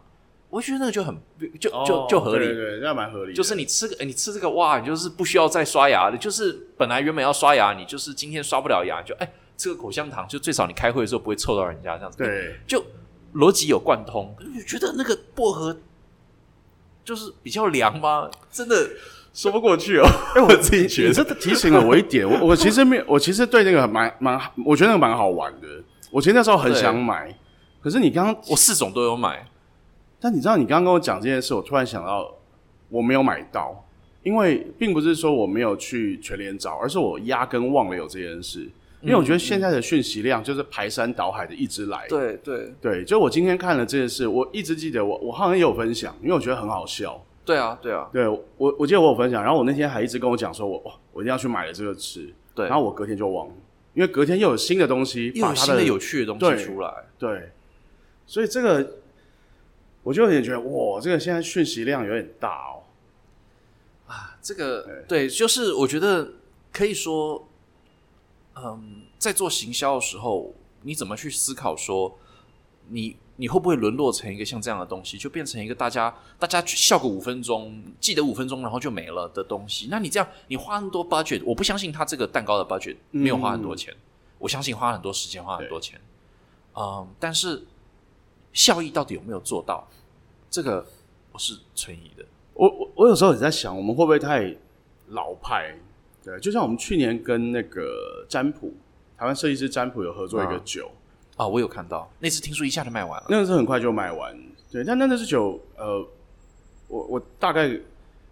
[0.49, 1.17] 我觉得那个就很
[1.59, 12.83] 就就就合理，对对，那蛮合理，就是你吃个，你吃这个哇，你就是不需要再刷牙的，就是本来原本要刷牙，你就是今天刷不了牙，就哎吃个口香糖，就最少你开会的时候不会臭到人家这样子。，对，就
[13.33, 14.35] 逻辑有贯通。
[14.53, 15.77] 你觉得那个薄荷
[17.03, 18.29] 就是比较凉吗？
[18.51, 18.89] 真的
[19.33, 20.05] 说不过去哦。
[20.35, 25.67] 哎，我 自己觉得这提醒了我一点，我我其实没有，我其实对那个蛮蛮，我觉得那个蛮好玩的。
[26.11, 27.35] 我其实那时候很想买，
[27.81, 29.45] 可是你刚刚，我四种都有买，
[30.19, 32.31] 但你知道你刚刚跟我讲这件事，我突然想到
[32.89, 33.83] 我没有买到，
[34.21, 38.69] 因为并不是说我没有去全联找，而是我压根忘了有这件事。
[39.03, 47.21] 因为我觉得现在的讯息量就是排山倒海的一直来，对对对，就我今天看了这件事，我一直记得我我好像也有分享，因为我觉得很好笑。
[47.45, 53.53] 对啊对啊，对我，我记得我有分享，然后我那天还一直跟我讲说我，哇，我一定要去买了这个吃，对然后我隔天就忘了，
[53.93, 56.89] 因为隔天又有新的东西，把它又有新的有趣的东西出来。
[57.19, 57.51] 对，
[58.25, 58.99] 所以这个
[60.03, 62.79] 我就有点觉得，哇，这个现在讯息量有点大哦。
[64.07, 66.33] 啊这个对，就是我觉得
[66.71, 67.45] 可以说，
[68.55, 72.17] 嗯，在做行销的时候，你怎么去思考说，
[72.89, 79.87] 你你会不会沦落成一个像这样的东西，就变成一个大家大家笑个五分钟，记得五分钟，然后就没了的东西？
[79.89, 83.95] 那你这样，你花那么多 budget，我不相信他这个蛋糕的 budget 没有花很多钱，
[84.37, 85.99] 我相信花很多时间，花很多钱，
[86.75, 87.65] 嗯，但是
[88.53, 89.87] 效益到底有没有做到？
[90.51, 90.85] 这个
[91.31, 92.23] 我是存疑的。
[92.53, 94.55] 我我我有时候也在想，我们会不会太
[95.07, 95.75] 老派？
[96.23, 98.73] 对，就像我们去年跟那个占卜
[99.17, 100.89] 台湾设计师占卜有合作一个啊酒，
[101.35, 103.27] 啊，我有看到那次，听说一下就卖完了。
[103.29, 104.33] 那个是很快就卖完。
[104.71, 106.07] 对，但那那支酒，呃，
[106.87, 107.77] 我我大概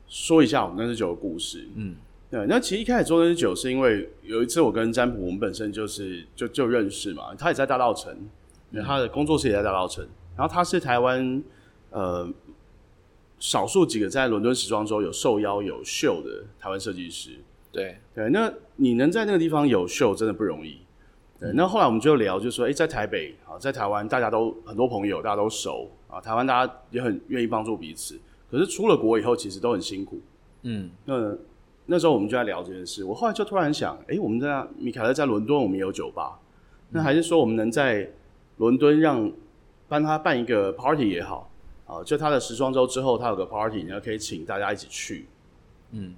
[0.07, 1.67] 说一下我们那支酒的故事。
[1.75, 1.95] 嗯，
[2.29, 8.17] 对，那其实一开始做那支酒，是因为有一次我跟占卜，我们本身就是就就认识嘛，他也在大稻城，
[8.71, 11.43] 对他的工作室也在大稻城，然后他是台湾
[11.89, 12.27] 呃
[13.37, 17.31] 少数几个在伦敦时装周有受邀有秀的台湾设计师。
[17.71, 20.79] 对，对，那你能在那个地方有秀，真的不容易。
[21.39, 28.19] 对，那后来我们就聊，就说，哎、在台北啊，在台湾，大家都很多朋友，大家都熟啊，台湾大家也很愿意帮助彼此。
[28.49, 30.19] 可是出了国以后，其实都很辛苦。
[30.63, 31.35] 嗯，那
[31.85, 36.39] 那时候我们就在聊这件事，我后来就突然想，哎、我们在米凯勒在伦敦，我们也有酒吧，
[36.89, 38.07] 那还是说我们能在
[38.57, 39.31] 伦敦让
[39.87, 41.49] 帮他办一个 party 也好
[41.87, 45.25] 啊，就他的时装周之后，他有个 party，然后可以请大家一起去。
[45.91, 46.13] 嗯，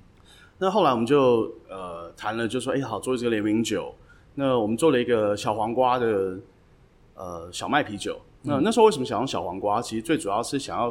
[0.64, 3.94] 那后来我们就呃谈了，就说，哎、好，做这个联名酒。
[4.36, 6.38] 那我们做了一个小黄瓜的
[7.16, 9.82] 呃小麦啤酒，那那时候为什么想用小黄瓜？
[9.82, 10.90] 其实最主要是想要，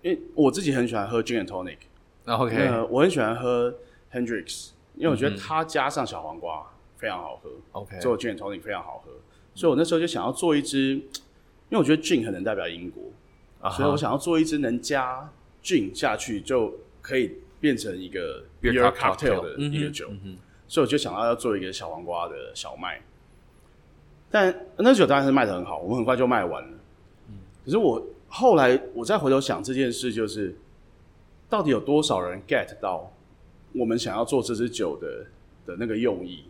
[0.00, 1.78] 因为我自己很喜欢喝 gin and tonic，
[2.24, 3.74] 那 OK，那我很喜欢喝
[4.12, 6.64] Hendrix，因为我觉得它加上小黄瓜
[6.96, 7.50] 非常好喝。
[7.72, 9.10] OK，做 gin and tonic 非常好喝，
[9.56, 13.02] 所以我那时候就想要做一支，因为我觉得 gin 很能代表英国，
[13.72, 15.28] 所以我想要做一支能加
[15.64, 16.72] gin 下去就
[17.02, 20.10] 可以变成一个 Beer cocktail 的一个酒，
[20.66, 23.00] 所以我就想到要做一个小黄瓜的小麦。
[24.30, 26.78] 但那酒当然是卖的很好，我们很快就卖完了。
[27.64, 30.56] 可是我后来我再回头想这件事，就是
[31.48, 33.10] 到底有多少人 get 到
[33.72, 35.26] 我们想要做这支酒的
[35.66, 36.44] 的那个用意？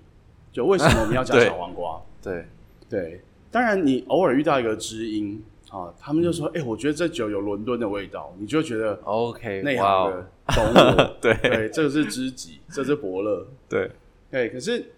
[0.52, 2.00] 就为什么你要加 小黄瓜？
[2.22, 2.46] 对，
[2.88, 11.16] 对，当然你偶尔遇到一个知音啊，他们就说：“哎、我觉得这酒有伦敦的味道。”你就觉得 OK，内哇哦行的懂我。
[11.20, 13.46] 对对，这个是知己，这是伯乐。
[13.68, 13.90] 对，
[14.30, 14.92] 对，可是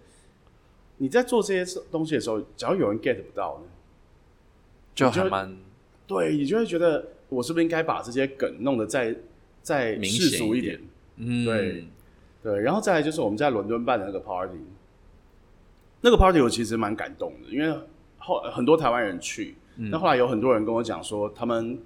[0.97, 3.69] 你在做这些东西的时候，只要有人 get 不到呢，
[4.95, 5.57] 就还蛮
[6.07, 9.15] 对你就会觉得我是不是应该把这些梗弄得再
[9.61, 10.79] 再明世俗一点？
[11.17, 11.85] 嗯对
[12.41, 14.57] 对，然后再来就是我们在伦敦办的那个 party，
[15.99, 17.77] 那个 party 我其实蛮感动的，因为
[18.17, 19.89] 后很多台湾人去，嗯。
[19.89, 21.77] 那后来有很多人跟我讲说，他们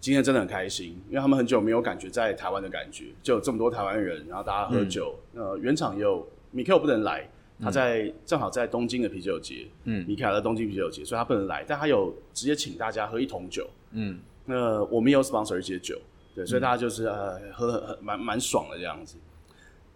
[0.00, 5.42] 今天真的很开心，因为他们很久没有感觉在台湾的感觉，就有这么多台湾人，然后大家喝酒，嗯。
[5.42, 7.28] 呃，原厂也有米克不能来，
[7.60, 10.04] 他在、正好在东京的啤酒节，嗯。
[10.06, 14.18] 米凯的东京啤酒节，所以他不能来，但他有直接请大家喝一桶酒，嗯。
[14.44, 15.98] 那我们也有 sponsor 一些酒，
[16.34, 19.16] 对，所以大家就是呃喝得很蛮蛮爽的这样子。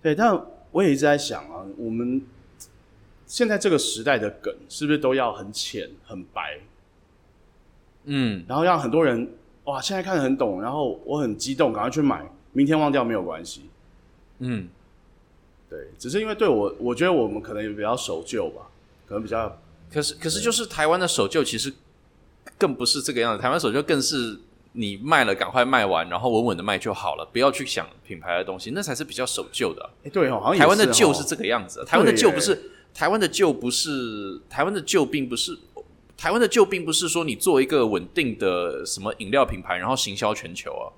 [0.02, 0.36] 对，但
[0.72, 2.20] 我也一直在想啊，我们
[3.26, 6.58] 现在这个时代的梗是不是都要很浅很白，
[8.04, 8.44] 嗯。
[8.48, 9.28] 然后让很多人
[9.64, 13.62] 哇现在看得很懂，然后我很激动，赶快去买，明天忘掉没有关系。
[14.38, 14.68] 嗯，
[15.68, 18.62] 对，只是因为对我，我觉得我们可能也比较守旧吧，
[19.06, 19.58] 可能比较
[19.92, 21.72] 可是可是就是台湾的守旧其实
[22.56, 24.38] 更不是这个样子，台湾守旧更是
[24.72, 29.82] 你卖了赶快卖完，然后稳稳的卖就好了，不要去想品牌的东西，那才是比较守旧的。
[29.82, 35.58] 啊、哎、对哦，好像台湾的旧是这个样子啊，台湾的旧不是台湾的旧不是台湾的旧，并不是
[36.20, 40.92] 台湾的旧，并不是说你做一个稳定的什么饮料品牌，然后行销全球啊。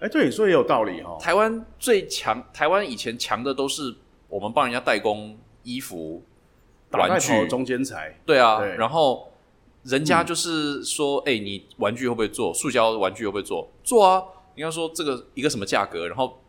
[0.00, 1.18] 哎、对你说也有道理哈、哦。
[1.18, 3.94] 台湾最强，台湾以前强的都是
[4.28, 6.22] 我们帮人家代工衣服、
[6.90, 9.32] 玩具，中间材，对啊，对然后
[9.84, 12.52] 人家就是说，哎、你玩具会不会做？
[12.52, 13.70] 塑胶玩具会不会做？
[13.82, 14.22] 做啊！
[14.54, 16.42] 你要说这个一个什么价格，然后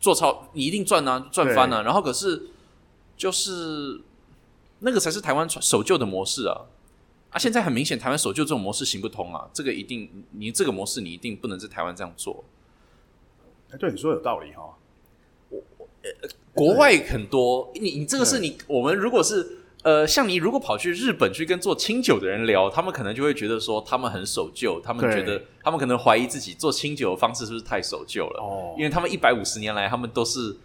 [0.00, 1.82] 做超，你一定赚啊，赚翻啊。
[1.82, 2.42] 然后可是
[3.18, 4.00] 就是
[4.84, 6.60] 那个才是台湾传守旧的模式啊
[7.30, 7.38] 啊！
[7.38, 9.48] 现在很明显，台湾守旧这种模式行不通啊。
[9.52, 12.44] 这个一定，你这个模式你一定不能在台湾这样做。
[13.72, 14.76] 哎、对你说有道理哈、
[16.54, 30.56] 国外很多，你你这个是你我们如果是呃，像你如果跑去日本去跟做清酒的人聊，他们可能就会觉得说他们很守旧，他们觉得他们可能怀疑自己做清酒的方式是不是太守旧了，哦因为他们一百五十年来他们都是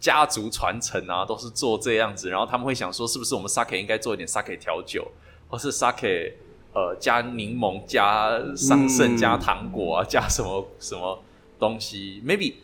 [0.00, 5.06] 家族传承啊，都是做这样子，然后他们会想说是不是我们 sake 应该做一点 sake 调酒，
[5.48, 6.32] 或是 sake
[6.72, 11.22] 呃加柠檬、加桑葚、嗯加糖果啊，加什么什么
[11.58, 12.54] 东西，maybe。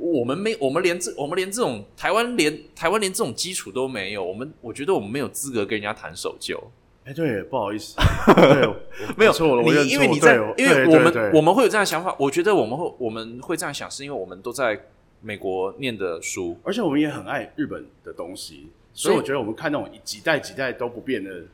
[0.00, 6.56] 我们没，我们连这，我们连这种台湾连台湾连这种基础都没有，我们我觉得我们没有资格跟人家谈守旧。
[7.04, 7.96] 哎、对，不好意思，
[8.36, 8.68] 对，
[9.16, 14.80] 没有错了，我因为你在，因为我们我们会有这样的想法，我觉得我们会我们会这样想，是因为我们都在
[15.20, 21.44] 美国念的书，而且我们也很爱日本的东西，所所以以我觉得我们看那种几代几代都不变的，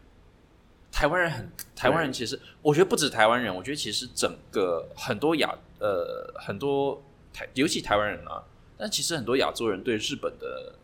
[0.93, 7.03] 台湾人很，台湾人其实，我觉得不止台湾人，我觉得其实整个很多亚呃很多
[7.33, 8.45] 台，尤其台湾人啊，
[8.77, 10.75] 但其实很多亚洲人对日本的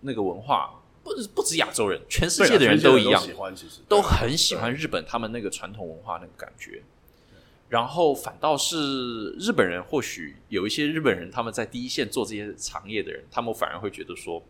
[0.00, 6.82] 那个文化，不止不止亚洲人，全世界的人都一样，喜欢，其实都很喜欢日本他们那个传统文化那个感觉。
[7.70, 14.42] 然后反倒是日本人，或许有一些日本人他们在第一线做这些行业的人，他们反而会觉得说，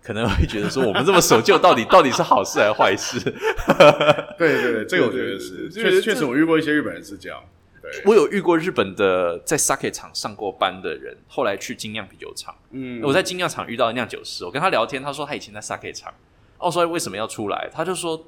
[0.00, 3.18] 可能会觉得说，我们这么守旧，到底到底是好事还是坏事？
[4.38, 7.42] 对对对，这个我觉得是，确实确实我遇过一些日本人是这样，
[7.82, 12.54] 对，我有遇过日本的在 sake 厂上过班的人，后来去精酿啤酒厂。
[12.70, 16.14] 嗯我在精酿厂遇到酿酒师，我跟他聊天，他说他以前在 sake 厂，
[16.58, 17.68] 哦我说为什么要出来？
[17.72, 18.24] 他就说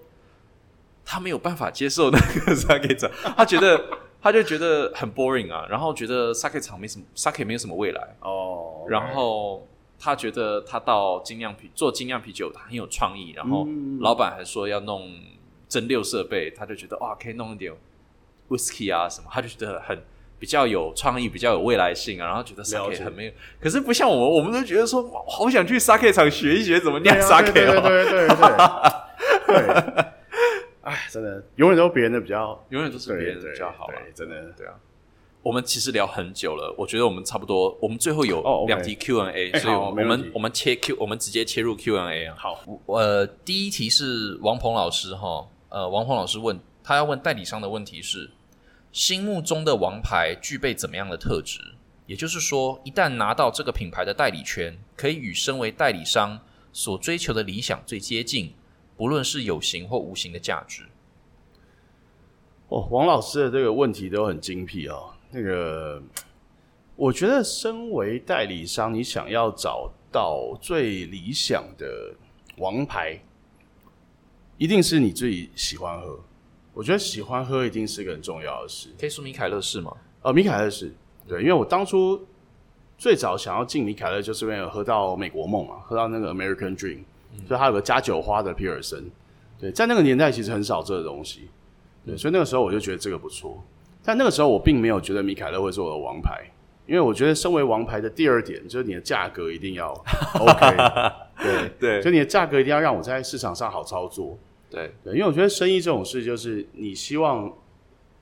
[1.10, 3.84] 他没有办法接受那个 sake 厂，他觉得
[4.22, 9.66] 他就觉得很 boring 啊，然后觉得 sake 厂没什么 sake 没有什么未来，哦，然后
[9.98, 13.98] 他觉得他到精酿啤做精酿啤酒，他很有创意，然后嗯。
[13.98, 15.10] 老板还说要弄
[15.68, 17.72] 蒸馏设备，他就觉得哇，可以弄一点
[18.48, 20.00] whisky 啊什么，他就觉得很
[20.38, 22.62] 比较有创意，比较有未来性啊，然后觉得
[23.04, 27.80] 很没有，可是不像我们，我们都觉得说哇好想去 sake 厂学一学怎么酿对啊 sake 对对哦。
[27.82, 28.36] 对对对。
[29.48, 30.04] 对，
[30.90, 33.94] 哎，真的永远都别人的比较，永远都是别人的比较好了。
[34.12, 34.74] 真的对啊，
[35.42, 42.34] 我们其实聊很久了，我觉得我们差不多，我们最后有两题 Q&A，、哎所以我们我们切 Q，我们直接切入 Q&A 啊。
[42.36, 42.64] 好。
[42.86, 48.30] 呃，第一题是王鹏老师哈，呃，王鹏老师问他要问代理商的问题是：
[48.90, 51.60] 心目中的王牌具备怎么样的特质？
[52.06, 56.40] 也就是说，一旦拿到这个品牌的代理权，可以与身为代理商
[56.72, 58.52] 所追求的理想最接近，
[59.00, 60.82] 不论是有形或无形的价值。
[62.68, 65.08] 哦，王老师的这个问题都很精辟哦。
[65.30, 66.02] 那个，
[66.96, 72.14] 我觉得身为代理商，你想要找到最理想的
[72.58, 73.18] 王牌，
[74.58, 76.20] 一定是你自己喜欢喝。
[76.74, 78.90] 我觉得喜欢喝一定是一个很重要的事。
[79.00, 79.96] 可以说米凯勒是吗？
[80.20, 80.92] 呃，米凯勒是
[81.26, 82.22] 对，因为我当初
[82.98, 87.00] 最早想要进米凯勒，就是为了喝到美国梦嘛，喝到那个 American Dream，、
[87.46, 89.04] 所以它有个加酒花的皮尔森。
[89.58, 91.48] 对，在那个年代其实很少这个东西，
[92.06, 93.62] 对，所以那个时候我就觉得这个不错。
[94.02, 96.50] 但那个时候我并没有觉得米凯勒会是我的王牌，
[96.86, 99.92] 因为我觉得身为王牌的第二点就是你的价格一定要
[100.40, 100.76] OK，
[101.42, 104.38] 对 对就你的价格一定要让我在市场上好操作。
[104.70, 107.52] 对，对，因为我觉得生意这种事，就是你希望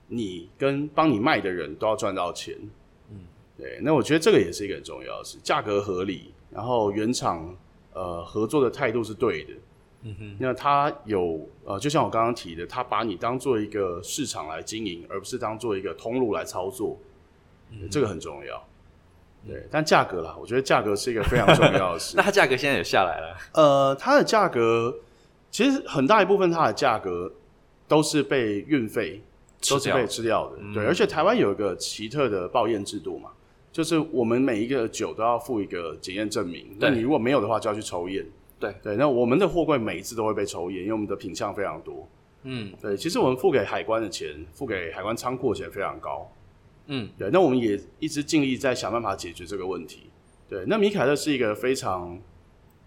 [0.07, 2.53] 你跟帮你卖的人都要赚到钱。
[3.11, 3.19] 嗯，
[3.57, 7.55] 对，那我觉得这个也是一个很重要的事，价格合理，然后原厂
[7.93, 9.53] 呃合作的态度是对的。
[10.03, 16.97] 嗯哼，那他有呃，就像我刚刚提的，他把你当做一个市场来经营，而不是当做一个通路来操作，
[17.71, 18.65] 嗯这个很重要。
[19.45, 22.15] 对，但价格啦，我觉得价格是一个非常重要的事。
[22.17, 23.37] 那它价格现在也下来了。
[23.53, 24.99] 呃，它的价格
[25.51, 27.33] 其实很大一部分它的价格
[27.87, 29.21] 都是被运费
[29.69, 30.85] 都是被吃掉的，对。
[30.85, 33.31] 而且台湾有一个奇特的报验制度嘛，
[33.79, 38.25] 就是我们每一个酒都要附一个检验证明，那你如果没有的话，就要去抽验。
[38.59, 42.05] 对对，那我们的货柜每一次都会被抽验，因为我们的品相非常多。
[42.43, 46.29] 嗯对，其实我们付给海关的钱，付给海关仓库的钱非常高。
[46.87, 50.09] 嗯，对，那我们也一直尽力在想办法解决这个问题。
[50.49, 52.19] 对，那米凯勒是一个非常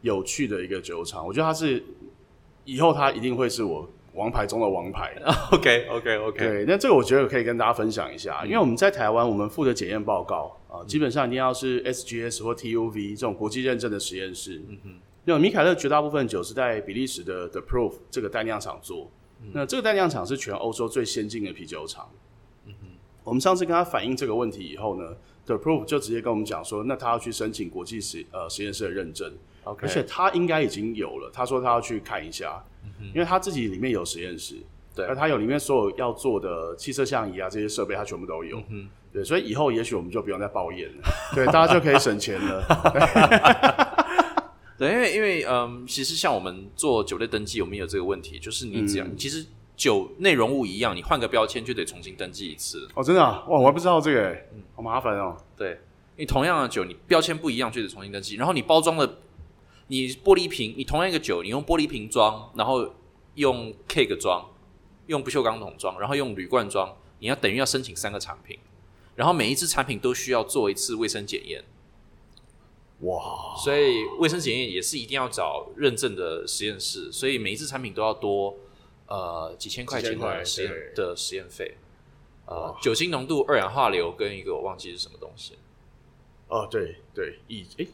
[0.03, 1.83] 有趣的一个酒厂，我觉得它是
[2.67, 5.15] 以后它一定会是我王牌中的王牌。
[5.53, 14.63] OK OK OK，对，那这个我觉得可以跟大家分享一下，因为我们在台湾，我们负责检验报告啊，基本上一定要是 SGS 或 TUV 这种国际认证的实验室。
[14.69, 14.91] 嗯哼，
[15.25, 19.11] 那米凯勒绝大部分酒是在比利时的 The Proof 这个代酿厂做，
[19.53, 22.11] 那这个代酿厂是全欧洲最先进的啤酒厂。
[22.67, 22.87] 嗯哼，
[23.25, 29.33] 我们上次跟他反映这个问题以后呢，The Proof 就直接跟我们讲说，那他要去申请国际实呃实验室的认证。
[29.65, 31.31] 而且他应该已经有了。
[31.33, 32.63] 他说他要去看一下，
[33.15, 34.57] 因为他自己里面有实验室，
[34.95, 38.63] 对而他有里面所有要做的汽车相仪啊这些设备，他全部都有。
[38.69, 41.03] 嗯对，所以以后也许我们就不用再抱怨了，
[41.35, 42.65] 对，大家就可以省钱了。
[44.79, 49.45] 对，因为因为嗯，其实像我们做酒类登记，我们也有这个问题，就是你只要、嗯其实
[49.77, 52.89] 酒内容物一样，你换个标签就得重新登记一次。
[52.95, 55.37] 哦，真的啊，哇，我还不知道这个、嗯，好麻烦哦。
[55.59, 55.79] 对，
[56.17, 59.19] 你同样的酒，你标签不一样就得重新登记，然后你包装的，
[59.93, 62.95] 你玻璃瓶，你同样一个酒，你用玻璃瓶装，然后
[63.35, 64.51] 用 keg 装，
[65.07, 68.59] 用不锈钢桶装，然后用铝罐装，你要等于要申请三个产品，
[69.15, 71.63] 然后每一只产品都需要做一次卫生检验。
[73.01, 78.57] 哇，所以卫生检验也是一定要找认证的实验室，所以每一只产品都要多
[79.09, 81.77] 呃几千块钱块的实验的实验费。
[82.47, 85.59] 呃，酒精浓度、二氧化硫跟一个我忘记是什么东西，
[86.49, 87.89] 哦，对对，乙诶，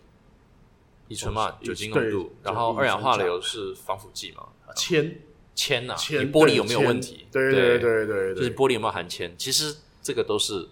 [1.09, 4.47] 乙醇嘛，哦酒精浓度，然后二氧化硫是防腐剂嘛，
[4.77, 5.21] 铅
[5.55, 7.27] 铅呐，你玻璃有没有问题？
[7.33, 9.35] 对对对对就是玻璃有没有含铅？
[9.37, 10.69] 其实这个都是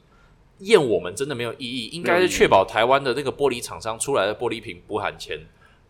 [0.60, 5.38] 验我们真的没有意义，应该是确保台湾的那个玻璃厂商出来的玻璃瓶不含铅，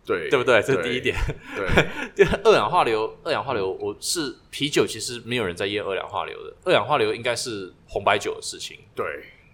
[0.04, 0.62] 对对不对？
[0.62, 1.00] 这是第一。
[1.00, 1.16] 点。
[2.14, 6.54] 对，二氧化硫，二氧化硫，我是啤酒，其实没有人在验二氧化硫的。
[6.64, 9.04] 二氧化硫应该是红白酒的事情，对，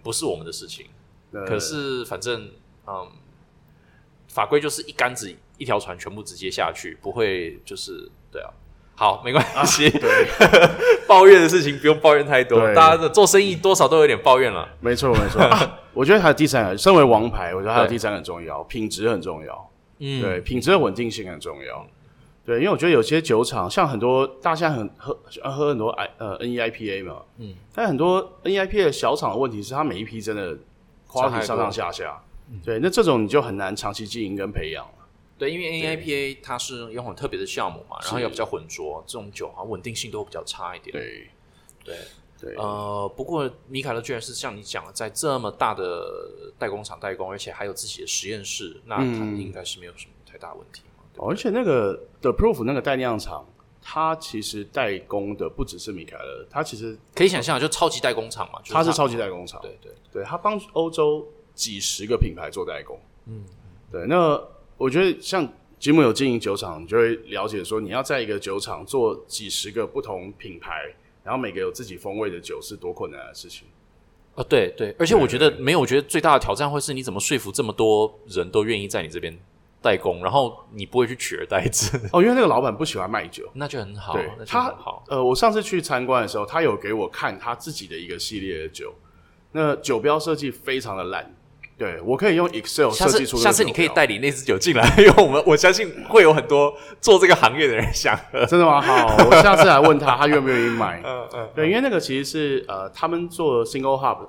[0.03, 0.85] 不是我们的事情。
[1.31, 2.51] 呃可是反正，
[2.85, 3.11] 嗯，
[4.33, 8.49] 法规就是一竿子一条船全部直接下去，不会就是对啊。
[8.95, 9.89] 好，没关系。
[9.89, 10.27] 对，
[11.07, 14.69] 抱怨的事情不用抱怨太多，大家的做生意多少都有点抱怨了。
[14.79, 19.71] 没错没错、啊 我觉得还有第三个，身为王牌，我觉得还有第三个很重要，品质很重要。
[19.99, 21.85] 嗯，对，品质的稳定性很重要。
[22.45, 30.55] 对，因为我觉得有些酒厂，像很多大家很喝喝很多 I 呃 NEIPA 嘛，嗯，但很多 NEIPA 的小厂的问题是，它每一批真的
[31.09, 32.21] quality 上上下下。
[32.61, 34.93] 对，那这种你就很难长期经营跟培养了。
[35.37, 40.91] 对，因为 AIPA 它是用很特别的项目嘛，然后是又比较浑浊，这种酒好像稳定性都会比较差一点。
[40.91, 41.27] 对。
[41.83, 41.97] 对，
[42.39, 49.37] 对，呃，不过米凯勒居然是像你讲的，在这么大的代工厂代工，而且还有自己的实验室，那它嗯。
[49.37, 51.03] 应该是没有什么太大问题嘛。
[51.13, 53.45] 对哦而且那个 The Proof 那个代酿厂，
[53.81, 59.91] 它其实代工的不只是米凯勒，它其实可以想象，就超级代工厂嘛，它是超级代工厂，对对。
[60.09, 63.43] 对，它帮欧洲几十个品牌做代工，嗯，
[63.91, 64.05] 对。
[64.07, 64.41] 那
[64.77, 65.47] 我觉得像
[65.79, 70.93] 吉姆有经营酒厂，你就会了解说，你要在一个酒厂做几十个不同品牌，
[71.23, 73.67] 然后每个有自己风味的酒，是多困难的事情。
[74.35, 79.37] 哦，对对，而且我觉得没有，我觉得最大的挑战会是你怎么说服这么多人都愿意在你这边
[79.79, 81.95] 代工，然后你不会去取而代之。
[82.11, 84.13] 哦，因为那个老板不喜欢卖酒，那就很好。
[84.13, 85.03] 对，他好。
[85.07, 88.95] 呃，我上次去参观的时候，他有给我看他自己的一个系列的酒，
[89.51, 91.31] 那酒标设计非常的烂。
[91.83, 93.35] 对，我可以用 Excel 设计出。
[93.35, 98.17] 下次你可以代理那支酒进来， 因为我们我相信会有很多做这个行业的人想。
[98.47, 98.79] 真的吗？
[98.79, 101.01] 好，我下次来问他，他愿不愿意买？
[101.05, 101.49] 嗯嗯。
[101.53, 104.25] 对，因为那个其实是呃，他们做 Single Hub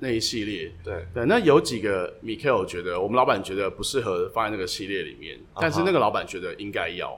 [0.00, 0.72] 那一系列。
[0.82, 7.16] 对对，那有几个 Michael 觉得我们老板觉得不适合放在那个系列里面，但是那个老板觉得应该要。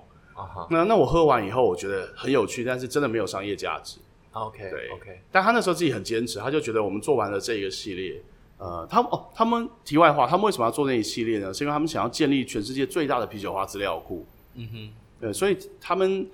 [0.69, 3.99] 那那我喝完以后，我觉得很有趣，但是真的没有商业价值。
[4.33, 4.59] OK。
[4.71, 5.23] 对 OK。
[5.33, 8.21] 但他那时候自己很坚持，他就觉得我们做完了这一个系列。
[8.59, 11.55] 呃，他们哦，他们题外话，他们为什么要做那一系列呢？
[11.55, 14.27] 是因为他们想要建立全世界最大的啤酒花资料库。
[14.55, 14.91] 嗯哼，
[15.21, 16.29] 对，所以他们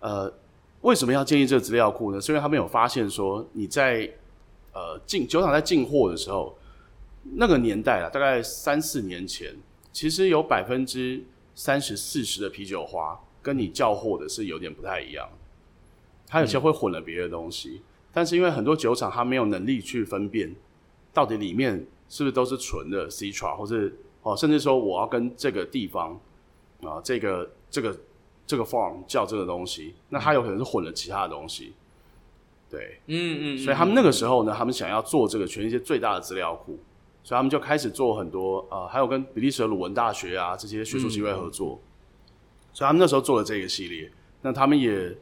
[0.00, 0.32] 呃，
[0.80, 2.20] 为什么要建立这个资料库呢？
[2.20, 4.10] 是因为他们有发现说，你在
[4.72, 6.58] 呃进酒厂在进货的时候，
[7.36, 9.54] 那个年代啊，大概三四年前，
[9.92, 11.22] 其实有百分之
[11.54, 15.28] 三十四十的啤酒花跟你叫货的是有点不太一样，
[16.26, 20.52] 它有些会混了别的东西，但是因为很多酒厂它没有能力去分辨。
[21.18, 23.92] 到底里面是不是都是纯的 Citra，或是
[24.22, 26.12] 哦，甚至说我要跟这个地方
[26.80, 27.98] 啊，这个这个
[28.46, 31.72] 这个 farm 叫这个东西，那它有可能是混了其他的东西。
[32.70, 36.78] 对，嗯嗯，所以他们那个时候呢，他们想要做这个全世界最大的资料库，
[37.24, 41.80] 所以他们就开始做很多呃，还有跟比利时的鲁文大学啊这些学术机会合作，
[42.72, 44.08] 所以他们那时候做了这个系列。
[44.42, 45.12] 那他们也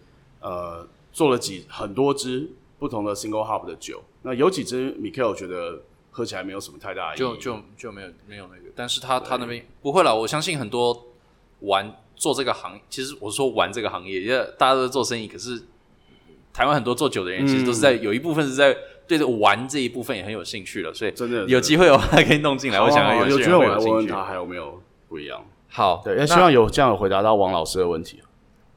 [0.41, 2.47] 呃做了几很多支
[2.79, 4.03] 不同的 single hop 的酒。
[4.23, 10.15] 那有几支 Michael 觉得喝起来没有什么太大意义，就就就没有没有那个，但是他他那边不会了。
[10.15, 11.07] 我相信很多
[11.61, 15.63] 玩做这个行，其实我说玩这个行业，因为大家都在做生意，可是
[16.53, 22.81] 台湾很多做酒的人其实都是在有一部分是在对着玩这一部分也很有兴趣了，所以真的有机会的话可以弄进来。
[22.81, 25.45] 我想有机会我来问问他还有没有不一样。
[25.69, 28.21] 好，对，也希望有这样回答到王老师的问题。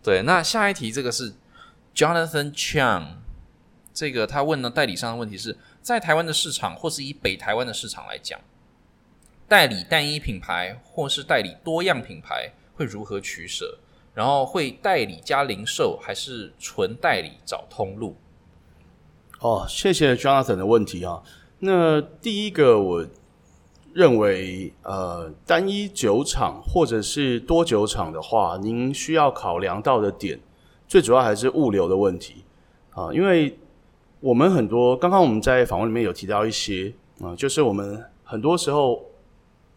[0.04, 1.34] 对，那下一题这个是
[1.96, 3.04] Jonathan Chang。
[4.00, 8.40] 这个他问了，代理商的问题是在台湾的市场，或是以北台湾的市场来讲，
[9.46, 13.78] 代理单一品牌或是代理多样品牌会如何取舍？
[14.14, 18.16] 然后会代理加零售，还是纯代理找通路？
[19.42, 21.22] 哦，谢谢 Jonathan 的问题啊。
[21.60, 23.06] 那第一个，我
[23.92, 30.40] 认为呃，单一酒厂或者是多酒厂的话，您需要考量到的点，
[30.88, 32.46] 最主要还是物流的问题
[32.92, 33.60] 啊，因为。
[34.22, 39.06] 我们很多刚刚我们在访问里面有提到一些啊，就是我们很多时候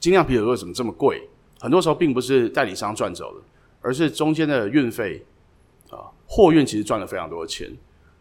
[0.00, 1.28] 精酿啤酒为什么这么贵？
[1.60, 3.42] 很多时候并不是代理商赚走了，
[3.80, 5.24] 而是中间的运费
[5.90, 7.70] 啊，货运其实赚了非常多的钱。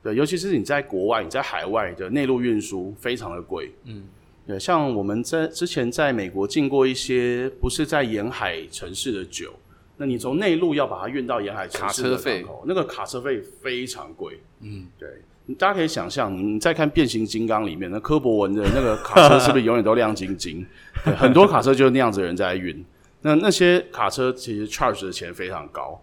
[0.04, 3.72] 对，尤其是你在国外、你在海外的内陆运输非常的贵。
[3.86, 4.04] 嗯，
[4.46, 9.54] 对，像我们在之前在美国进过一些不是在沿海城市的酒，
[9.98, 14.40] 那你从内陆要把它运到沿海城市的港口，那个卡车费非常贵。
[14.60, 15.10] 嗯，对。
[15.56, 20.66] 大家可以想象，你再看《变形金刚》里面那柯博文的那个卡车，是不是永远都亮晶晶？
[21.18, 22.86] 很多卡车就是那样子的人在运。
[23.22, 26.02] 那那些卡车其实 charge 的钱非常高，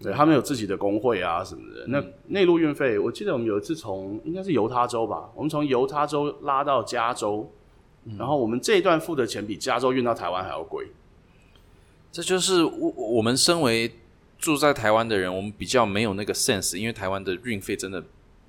[0.00, 1.86] 对他们有自己的工会啊什么的。
[1.88, 7.50] 那内陆运费，我记得我们有一次从应该是犹他州吧，我们从犹他州拉到加州，
[8.16, 10.86] 然后我们这一段付的钱比加州运到台湾还要贵。
[12.10, 13.92] 这就是我我们身为
[14.38, 18.02] 住在台湾的人，我们比较没有那个 sense，因为台湾的运费真的。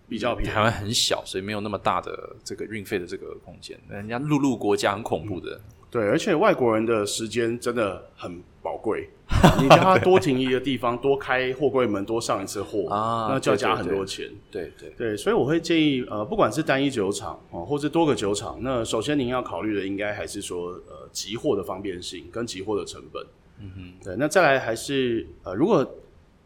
[0.08, 3.80] 比较便宜台湾很小，所以没有那么大的这个运费的这个空间。
[3.90, 5.60] 人家陆路国家很恐怖的，
[5.90, 9.10] 对，而且外国人的时间真的很宝贵。
[9.60, 14.30] 你叫他多停一个地方，多开货柜门，多上一次货啊，那就要加很多钱。
[14.52, 23.26] 对对对，所以我会建议，呃，不管是单一酒厂哦，或是多个酒厂，那首先您要考虑的应该还是说，呃，集货的方便性跟集货的成本。
[23.60, 25.90] 嗯哼，对，那再来还是呃，如果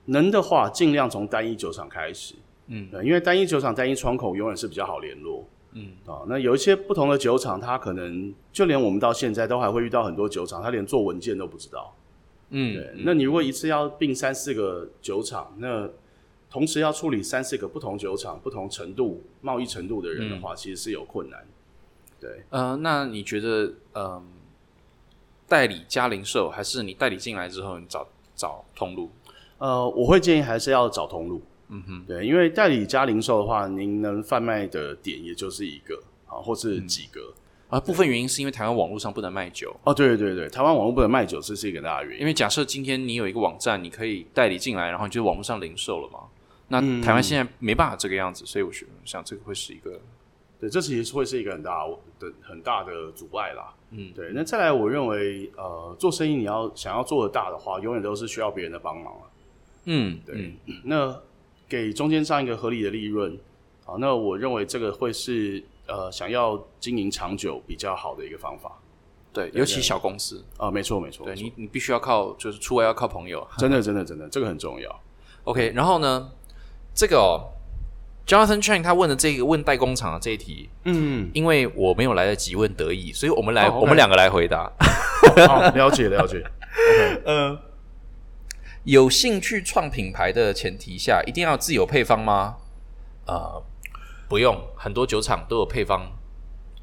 [0.06, 2.36] 能的话，尽量从单一酒厂开始。
[2.68, 5.46] 嗯，对，因为单一酒厂、单一窗口永远是比较好联络。
[5.74, 11.94] 嗯，啊，那有一些不同的酒厂，它可能就连我们到现在都还会遇到很多酒厂，它连做文件都不知道。
[12.50, 15.90] 嗯，对，那你如果一次要并三四个酒厂，那
[16.50, 21.46] 同时要处理三四个不同酒厂、不同程度贸易程度的人的话，其实是有困难。
[22.20, 24.26] 对，呃，那你觉得，嗯，
[25.48, 29.12] 代理加零售，还是你代理进来之后你找找通路？
[29.60, 31.42] 呃，我会建议还是要找通路。
[31.70, 37.34] 嗯哼，对，因为代理加零售的话，您能贩卖的点也就是一个啊，或是几个。
[37.70, 39.76] 啊，部分原因是因为台湾网络上不能卖酒。
[39.84, 42.22] 哦，对对对台湾网络不能卖酒，这是一个大原因。
[42.22, 46.20] 因为假设今天你有一个网站，你可以代理进来，然后你就网络上零售了嘛。
[46.70, 48.72] 那台湾现在没办法这个样子，所以我
[49.04, 50.00] 想这个会是一个，
[50.62, 51.86] 对，这其实会是一个很大
[52.20, 53.74] 的很大的阻碍啦。
[53.92, 54.32] 嗯，对。
[54.34, 59.14] 那再来，我认为呃，做生意你要想要做的大的话，永远都是需要别人的帮忙
[59.86, 60.54] 嗯，对。
[60.84, 61.18] 那
[61.70, 63.38] 给中间商一个合理的利润，
[63.86, 65.64] 好，那我认为这个会是。
[65.90, 68.78] 呃，想要经营长久比较好的一个方法，
[69.32, 75.00] 对，尤其小公司啊，没错没错，对你你必须要靠，就是出外要靠朋友，真的真的真的，这个很重要。
[75.46, 76.30] OK，然后呢，
[76.94, 77.42] 这个
[78.28, 84.70] Jonathan Chang 他问的这个问代工厂的这一题，嗯，因为我没有来得及问得意，所以我们来我们两个来回答。
[85.48, 86.40] 好了解了解。
[86.76, 87.58] OK，嗯，
[88.88, 92.56] 有兴趣创品牌的前提下，一定要自有配方吗？
[93.26, 93.62] 呃。
[94.30, 96.12] 不用，很多酒厂都有配方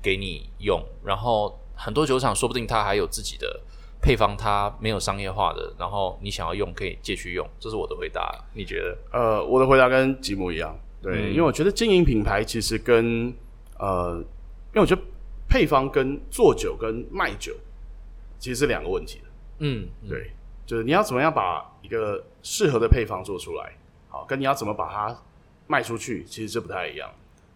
[0.02, 3.60] 给你用，然后很多酒厂说不定它还有自己的
[4.00, 8.34] 配方，它没有商业化的，然后你想要用可以借去用，这是我的回答。
[8.54, 8.96] 你觉得？
[9.12, 13.34] 呃，我的回答跟吉姆一样，对，因为我觉得经营品牌其实跟
[13.78, 14.16] 呃，
[14.72, 15.02] 因为我觉得
[15.46, 17.54] 配方跟做酒跟卖酒
[18.38, 19.24] 其实是两个问题的。
[19.58, 20.30] 嗯，对，
[20.66, 23.72] 就是你要怎么样把一个适合的配方做出来，
[24.08, 25.16] 好，跟你要怎么把它
[25.66, 27.08] 卖出去，其实是不太一样。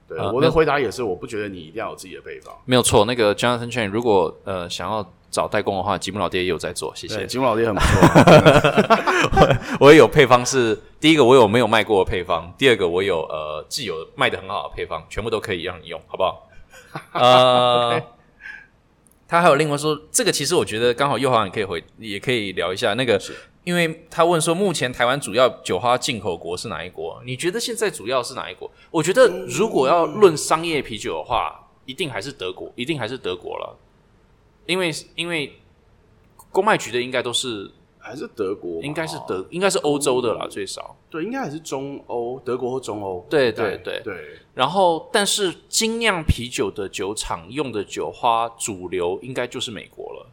[0.08, 2.54] 对，我的回答也是，我不觉得你一定要有自己的配方。
[2.64, 7.26] 没有错，那个 Jonathan Chain，如果呃想要找代工的话，吉姆老爹也有在做，谢谢。
[7.26, 7.88] 吉姆老爹很不错，
[9.80, 16.48] 我也有配方，是第一个我有没有卖过的配方，第二个我有呃既有卖的很好的配方，全部都可以让你用，好不好？
[17.12, 18.02] 呃，
[19.28, 23.20] 他还有另外说，这个其实我觉得刚好右航也可以回，也可以聊一下那个。
[23.64, 27.20] 因为他问说，目前台湾主要酒花进口国是哪一国？
[27.26, 28.70] 你觉得现在主要是哪一国？
[28.90, 33.76] 我觉得如果要论商业啤酒的话，一定还是德国，一定还是德国了。
[34.64, 35.60] 因为因为
[36.50, 37.70] 公卖局的应该都是
[38.08, 40.96] 还是德国，应该是德，应该是欧洲的啦，最少。
[41.10, 43.24] 对，应该还是中欧，德国或中欧。
[43.28, 44.38] 对对对对。
[44.54, 50.26] 然后，但是精酿啤酒的酒厂用的酒花主流应该就是美国了。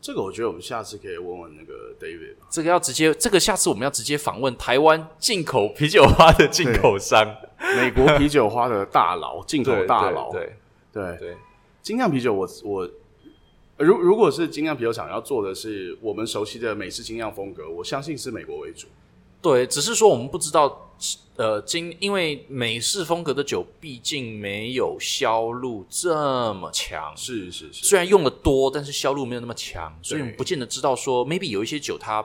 [0.00, 2.36] 这个我觉得我们下次可以问问那个 David。
[2.48, 7.36] 这个要直接，这个下次我们要直接访问台湾进口啤酒花的进口商，
[7.76, 10.30] 美国啤酒花的大佬，进口大佬。
[10.30, 10.54] 对
[10.92, 11.36] 对对，
[11.82, 12.88] 精酿啤酒，我我
[13.82, 18.86] 如如果是精酿啤酒厂要做的是我们熟悉的美式精酿风格，我相信是美国为主。
[19.40, 20.88] 对，只是说我们不知道。
[21.34, 32.24] 呃，精因为美式风格的酒毕竟没有销路这么强，是是是，虽然用的多，但是销路没有那么强，所以我们不见得知道说，maybe 有一些酒它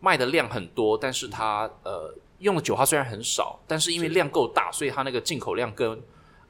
[0.00, 5.98] 卖的量很多，但是它呃用的酒它虽然很少，但是因为量够大，所以它那个进口量跟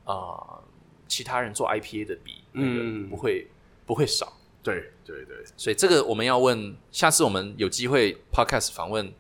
[0.07, 0.63] 呃
[1.07, 3.47] 其他人做 IPA 的比，那个不会
[3.87, 4.33] 不会少。
[4.63, 9.13] 对对对，所以这个我们要问，下次我们有机会 podcast 访问。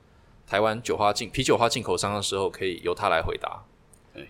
[0.50, 3.62] 台湾酒花进啤酒花进口商的时候，可以由他来回答。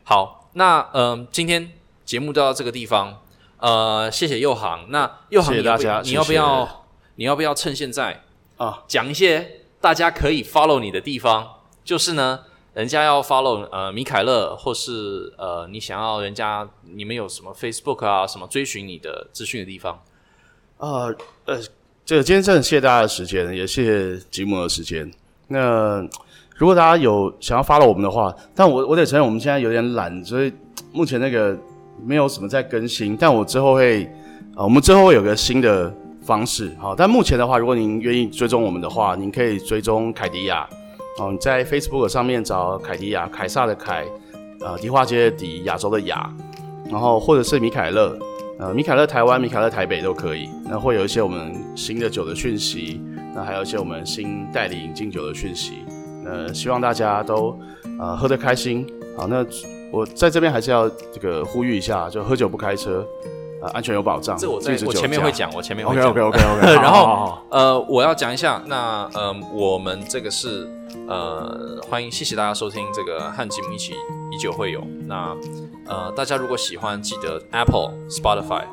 [0.02, 1.72] 好，那嗯，今天
[2.04, 3.22] 节目就到这个地方。
[3.58, 4.90] 呃，谢谢右航。
[4.90, 6.00] 那右航，谢谢大家。
[6.02, 6.86] 你要不要？
[7.14, 8.24] 你要不要趁现在
[8.56, 11.60] 啊，讲一些大家可以 follow 你的地方？
[11.84, 12.44] 就是呢，
[12.74, 20.02] 人家要 follow 呃米凯勒，或是呃你想要人家你们有什么 Facebook 啊，什么追寻你的资讯的地方？
[20.78, 21.14] 呃
[21.46, 21.58] 呃，
[22.04, 25.10] 这个今天真的谢谢大家的时间，也谢谢吉姆的时间。
[25.48, 26.00] 那
[26.56, 30.52] 如果大家有想要发了我们的话，但我我得承认我们现在有点懒，所以
[30.92, 31.56] 目前那个
[32.04, 33.16] 没有什么在更新。
[33.16, 34.04] 但我之后会
[34.54, 35.92] 啊，我们之后会有个新的
[36.22, 36.94] 方式，好。
[36.94, 40.68] 但目前的话，如果您愿意追踪我们的话，您可以追踪凯迪亚，
[41.18, 44.04] 哦，你在 Facebook 上面找凯迪亚，凯撒的凯，
[44.60, 46.32] 呃，迪化街的迪，亚洲的亚，
[46.88, 48.16] 然后或者是米凯勒，
[48.58, 50.50] 呃，米卡勒台湾、米卡勒台北都可以。
[50.64, 53.00] 那会有一些我们新的酒的讯息。
[53.34, 55.84] 那还有一些我们新代理引进酒的讯息，
[56.24, 57.56] 那，希望大家都
[58.00, 58.84] 呃喝得开心。
[59.16, 59.46] 好，那
[59.92, 63.06] 我在这边还是要这个呼吁一下，就喝酒不开车，
[63.62, 64.36] 呃，安全有保障。
[64.36, 66.04] 这我在我前面会讲，我前面会讲。
[66.10, 66.74] OK OK OK OK。
[66.74, 70.68] 然后呃，我要讲一下，那呃，我们这个是
[71.08, 73.94] 呃，欢迎谢谢大家收听这个和吉姆一起
[74.32, 74.82] 以酒会友。
[75.06, 75.36] 那
[75.86, 78.64] 呃，大家如果喜欢，记得 Apple、Spotify、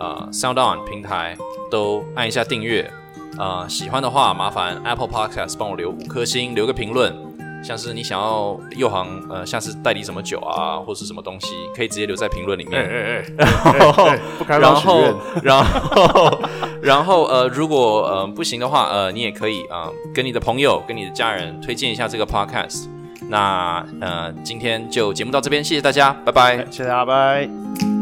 [0.00, 1.36] 呃 Sound On 平台
[1.70, 2.90] 都按一下订阅。
[3.38, 7.14] 呃，喜欢的话，麻烦 Apple Podcast 帮我留五颗星，留个评论。
[7.62, 12.80] 像是你想要右航呃，像是代理什么酒啊，或是什么东西，可以直接留在评论里面。
[12.82, 13.44] 哎哎
[14.08, 15.02] 哎，不开然后，
[15.42, 16.40] 然后，
[16.82, 22.86] 然后呃，如果呃不行的话，呃，你也可以啊、呃跟你的朋友、跟你的家人推荐一下这个 podcast。
[23.28, 26.58] 那呃，今天就节目到这边，谢谢大家，拜拜。
[26.70, 27.95] 谢谢大家，拜。